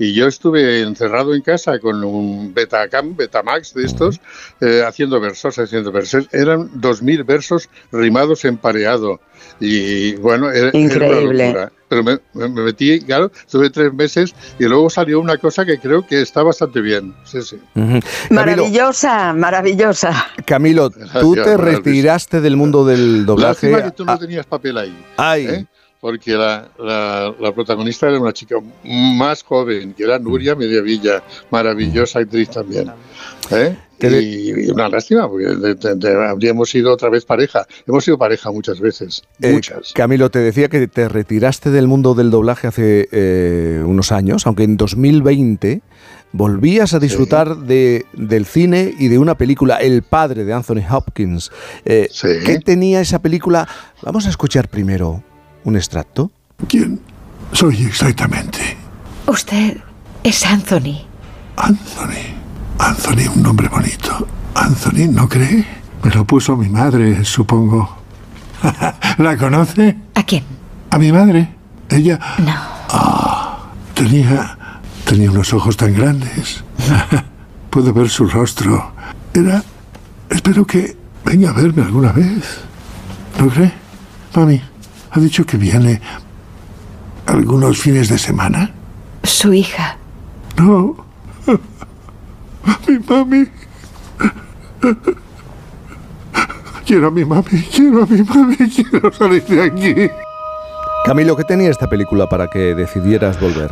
Y 0.03 0.15
yo 0.15 0.27
estuve 0.27 0.81
encerrado 0.81 1.35
en 1.35 1.43
casa 1.43 1.79
con 1.79 2.03
un 2.03 2.55
Betacam, 2.55 3.15
Betamax 3.15 3.75
de 3.75 3.85
estos, 3.85 4.19
eh, 4.63 4.83
haciendo 4.87 5.21
versos, 5.21 5.59
haciendo 5.59 5.93
versos. 5.93 6.27
Eran 6.33 6.71
2.000 6.81 7.25
versos 7.27 7.69
rimados 7.93 8.45
en 8.47 8.57
pareado. 8.57 9.21
Y 9.61 10.15
bueno, 10.17 10.51
era, 10.51 10.69
era 10.71 10.79
una 10.79 10.79
Increíble. 10.81 11.47
locura. 11.49 11.73
Pero 11.89 12.05
me, 12.05 12.19
me- 12.35 12.49
me 12.49 12.63
metí, 12.63 13.01
claro, 13.01 13.31
estuve 13.35 13.69
tres 13.69 13.93
meses 13.93 14.35
y 14.59 14.65
luego 14.65 14.89
salió 14.89 15.21
una 15.21 15.37
cosa 15.37 15.67
que 15.67 15.79
creo 15.79 16.07
que 16.07 16.23
está 16.23 16.43
bastante 16.43 16.81
bien. 16.81 17.15
Sí, 17.25 17.43
sí. 17.43 17.59
Maravillosa, 18.31 19.33
maravillosa. 19.35 20.27
Camilo, 20.47 20.91
tú 20.91 20.99
Gracias, 21.33 21.45
te 21.45 21.57
retiraste 21.57 22.41
del 22.41 22.57
mundo 22.57 22.85
del 22.87 23.27
doblaje. 23.27 23.71
Lástima 23.71 23.83
que 23.91 23.97
tú 23.97 24.05
no 24.05 24.13
Ah, 24.13 24.19
tenías 24.19 24.47
papel 24.47 24.79
ahí. 24.79 25.05
ay, 25.17 25.47
¿eh? 25.47 25.67
Porque 26.01 26.33
la, 26.33 26.69
la- 26.79 27.35
la 27.39 27.53
protagonista 27.53 28.09
era 28.09 28.19
una 28.19 28.33
chica 28.33 28.57
más 28.85 29.43
joven, 29.43 29.93
que 29.93 30.05
era 30.05 30.19
Nuria 30.19 30.55
Mediavilla, 30.55 31.23
maravillosa 31.51 32.21
actriz 32.21 32.49
también. 32.49 32.91
¿eh? 33.51 33.77
Y, 34.03 34.67
y 34.67 34.71
una 34.71 34.89
lástima, 34.89 35.29
porque 35.29 35.45
de- 35.49 35.75
de- 35.75 35.95
de- 35.97 36.27
habríamos 36.29 36.71
sido 36.71 36.91
otra 36.95 37.11
vez 37.11 37.27
pareja. 37.27 37.67
Hemos 37.87 38.03
sido 38.05 38.17
pareja 38.17 38.51
muchas 38.51 38.81
veces, 38.81 39.23
Eh, 39.43 39.53
muchas. 39.53 39.93
Camilo, 39.93 40.31
te 40.31 40.39
decía 40.39 40.69
que 40.69 40.89
te 40.89 41.07
retiraste 41.07 41.71
del 41.71 41.87
mundo 41.87 42.15
del 42.15 42.31
doblaje 42.31 42.67
hace 42.69 43.07
eh, 43.13 43.83
unos 43.85 44.11
años, 44.11 44.47
aunque 44.47 44.63
en 44.63 44.79
2020 44.79 45.83
volvías 46.33 46.95
a 46.95 46.99
disfrutar 46.99 47.57
de, 47.59 48.07
del 48.15 48.47
cine 48.47 48.95
y 48.99 49.09
de 49.09 49.19
una 49.19 49.37
película, 49.37 49.77
El 49.77 50.01
padre 50.03 50.45
de 50.45 50.55
Anthony 50.55 50.83
Hopkins. 50.91 51.51
Eh, 51.85 52.09
Sí. 52.11 52.29
¿Qué 52.47 52.59
tenía 52.61 53.03
esa 53.03 53.19
película? 53.21 53.69
Vamos 54.03 54.27
a 54.27 54.31
escuchar 54.31 54.69
primero 54.69 55.23
un 55.64 55.77
extracto. 55.77 56.31
¿Quién 56.68 57.01
soy 57.53 57.85
exactamente? 57.85 58.77
Usted 59.27 59.79
es 60.23 60.44
Anthony. 60.46 61.03
Anthony. 61.57 62.35
Anthony, 62.79 63.29
un 63.35 63.42
nombre 63.42 63.68
bonito. 63.68 64.27
Anthony, 64.55 65.09
¿no 65.11 65.29
cree? 65.29 65.66
Me 66.03 66.11
lo 66.11 66.25
puso 66.25 66.57
mi 66.57 66.68
madre, 66.68 67.25
supongo. 67.25 67.96
¿La 69.18 69.37
conoce? 69.37 69.96
¿A 70.14 70.23
quién? 70.23 70.44
A 70.90 70.99
mi 70.99 71.12
madre. 71.12 71.49
Ella 71.88 72.18
No. 72.38 73.59
tenía 73.94 74.57
tenía 75.05 75.31
unos 75.31 75.53
ojos 75.53 75.77
tan 75.77 75.92
grandes. 75.94 76.62
Puedo 77.70 77.92
ver 77.92 78.09
su 78.09 78.27
rostro. 78.27 78.92
Era 79.35 79.62
espero 80.29 80.64
que 80.66 80.96
venga 81.25 81.51
a 81.51 81.53
verme 81.53 81.83
alguna 81.83 82.12
vez. 82.12 82.61
¿No 83.38 83.49
cree? 83.49 83.73
Mami, 84.35 84.61
ha 85.11 85.20
dicho 85.20 85.44
que 85.44 85.57
viene 85.57 86.01
algunos 87.27 87.79
fines 87.79 88.09
de 88.09 88.18
semana. 88.18 88.70
Su 89.23 89.53
hija. 89.53 89.96
No. 90.57 90.96
Mi 92.88 92.99
mami. 92.99 93.46
Quiero 96.87 97.09
a 97.09 97.11
mi 97.12 97.25
mami, 97.25 97.62
quiero 97.73 98.03
a 98.03 98.07
mi 98.07 98.23
mami, 98.23 98.57
quiero 98.57 99.12
salir 99.12 99.44
de 99.44 99.62
aquí. 99.62 100.11
Camilo, 101.05 101.37
¿qué 101.37 101.44
tenía 101.44 101.70
esta 101.70 101.88
película 101.88 102.29
para 102.29 102.49
que 102.49 102.75
decidieras 102.75 103.40
volver? 103.40 103.70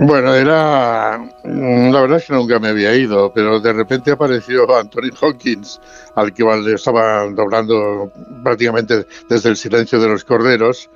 Bueno, 0.00 0.32
era. 0.32 1.18
mm, 1.44 1.90
La 1.90 2.00
verdad 2.00 2.18
es 2.18 2.26
que 2.26 2.32
nunca 2.32 2.58
me 2.60 2.68
había 2.68 2.94
ido, 2.94 3.32
pero 3.32 3.58
de 3.58 3.72
repente 3.72 4.12
apareció 4.12 4.64
Anthony 4.78 5.10
Hawkins, 5.20 5.80
al 6.14 6.32
que 6.32 6.44
le 6.44 6.74
estaba 6.74 7.28
doblando 7.30 8.10
prácticamente 8.42 9.06
desde 9.28 9.48
el 9.50 9.56
silencio 9.56 10.00
de 10.00 10.08
los 10.08 10.24
corderos. 10.24 10.88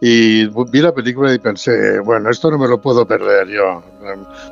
Y 0.00 0.46
vi 0.70 0.80
la 0.82 0.92
película 0.92 1.32
y 1.32 1.38
pensé, 1.38 2.00
bueno, 2.00 2.28
esto 2.28 2.50
no 2.50 2.58
me 2.58 2.68
lo 2.68 2.80
puedo 2.80 3.06
perder 3.06 3.48
yo. 3.48 3.82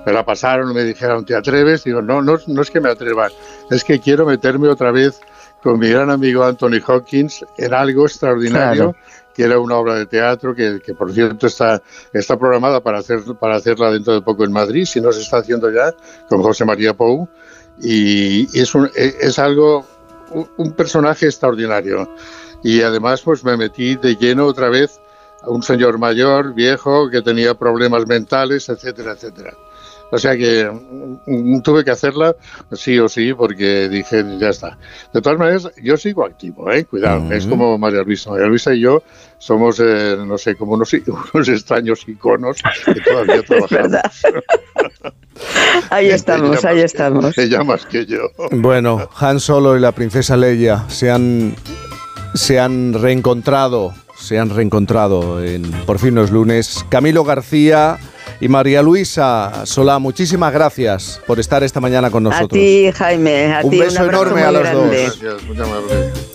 Me 0.06 0.12
la 0.12 0.24
pasaron, 0.24 0.72
me 0.72 0.84
dijeron, 0.84 1.24
¿te 1.24 1.34
atreves? 1.36 1.84
Digo, 1.84 2.00
no, 2.00 2.22
no, 2.22 2.38
no 2.46 2.62
es 2.62 2.70
que 2.70 2.80
me 2.80 2.88
atreva, 2.88 3.28
es 3.70 3.84
que 3.84 4.00
quiero 4.00 4.24
meterme 4.24 4.68
otra 4.68 4.90
vez 4.90 5.20
con 5.62 5.78
mi 5.78 5.88
gran 5.88 6.10
amigo 6.10 6.44
Anthony 6.44 6.80
Hawkins 6.86 7.44
en 7.58 7.74
algo 7.74 8.04
extraordinario. 8.06 8.94
Que 9.34 9.42
era 9.42 9.58
una 9.58 9.76
obra 9.76 9.94
de 9.94 10.06
teatro 10.06 10.54
que, 10.54 10.80
por 10.96 11.12
cierto 11.12 11.46
está, 11.46 11.82
está 12.12 12.38
programada 12.38 12.80
para, 12.80 12.98
hacer, 12.98 13.20
para 13.40 13.56
hacerla 13.56 13.90
dentro 13.90 14.14
de 14.14 14.22
poco 14.22 14.44
en 14.44 14.52
Madrid, 14.52 14.84
si 14.84 15.00
no 15.00 15.12
se 15.12 15.20
está 15.20 15.38
haciendo 15.38 15.70
ya, 15.70 15.94
con 16.28 16.42
José 16.42 16.64
María 16.64 16.94
Pou, 16.94 17.28
y 17.80 18.46
es, 18.58 18.74
un, 18.74 18.90
es 18.94 19.38
algo, 19.38 19.86
un 20.56 20.72
personaje 20.72 21.26
extraordinario. 21.26 22.08
Y 22.62 22.80
además 22.82 23.20
pues 23.22 23.44
me 23.44 23.56
metí 23.56 23.96
de 23.96 24.16
lleno 24.16 24.46
otra 24.46 24.68
vez 24.68 25.00
a 25.42 25.50
un 25.50 25.62
señor 25.62 25.98
mayor, 25.98 26.54
viejo, 26.54 27.10
que 27.10 27.20
tenía 27.20 27.54
problemas 27.54 28.06
mentales, 28.06 28.68
etcétera, 28.68 29.12
etcétera. 29.12 29.54
O 30.10 30.18
sea 30.18 30.36
que 30.36 30.70
mm, 31.26 31.60
tuve 31.62 31.84
que 31.84 31.90
hacerla 31.90 32.36
sí 32.72 32.98
o 32.98 33.08
sí 33.08 33.34
porque 33.34 33.88
dije, 33.88 34.24
ya 34.38 34.50
está. 34.50 34.78
De 35.12 35.20
todas 35.20 35.38
maneras, 35.38 35.70
yo 35.82 35.96
sigo 35.96 36.24
activo, 36.24 36.70
¿eh? 36.70 36.84
Cuidado, 36.84 37.32
es 37.32 37.46
como 37.46 37.76
María 37.78 38.02
Luisa. 38.02 38.30
María 38.30 38.46
Luisa 38.46 38.74
y 38.74 38.80
yo 38.80 39.02
somos, 39.38 39.80
eh, 39.80 40.16
no 40.26 40.38
sé, 40.38 40.54
como 40.56 40.72
unos, 40.74 40.92
unos 41.34 41.48
extraños 41.48 42.06
iconos 42.06 42.58
que 42.84 43.00
todavía 43.00 43.42
trabajamos. 43.46 44.00
Ahí 45.90 46.08
estamos, 46.08 46.58
Ella 46.58 46.70
ahí 46.70 46.76
más 46.76 46.84
estamos. 46.84 47.38
Ella 47.38 47.64
más 47.64 47.86
que 47.86 48.06
yo. 48.06 48.30
Bueno, 48.52 49.08
Han 49.18 49.40
Solo 49.40 49.76
y 49.76 49.80
la 49.80 49.90
princesa 49.92 50.36
Leia 50.36 50.84
se 50.88 51.10
han, 51.10 51.56
se 52.34 52.60
han 52.60 52.94
reencontrado, 52.94 53.92
se 54.16 54.38
han 54.38 54.50
reencontrado 54.50 55.42
en 55.42 55.62
Por 55.86 55.98
fin 55.98 56.14
los 56.14 56.30
lunes. 56.30 56.84
Camilo 56.88 57.24
García 57.24 57.98
y 58.40 58.48
María 58.48 58.82
Luisa 58.82 59.64
Solá, 59.64 59.98
muchísimas 59.98 60.52
gracias 60.52 61.20
por 61.26 61.38
estar 61.40 61.62
esta 61.62 61.80
mañana 61.80 62.10
con 62.10 62.26
A 62.26 62.30
nosotros. 62.30 62.50
ti, 62.60 62.90
Jaime, 62.94 63.54
a 63.54 63.60
Un 63.62 63.70
ti 63.70 63.78
beso 63.78 63.92
un 63.96 63.98
abrazo 64.02 64.22
enorme 64.22 64.40
muy 64.40 64.48
a 64.48 64.52
los 64.52 64.62
dos. 64.72 64.72
grande. 64.90 65.02
Gracias, 65.04 65.42
muchas 65.44 65.68
gracias. 65.68 66.33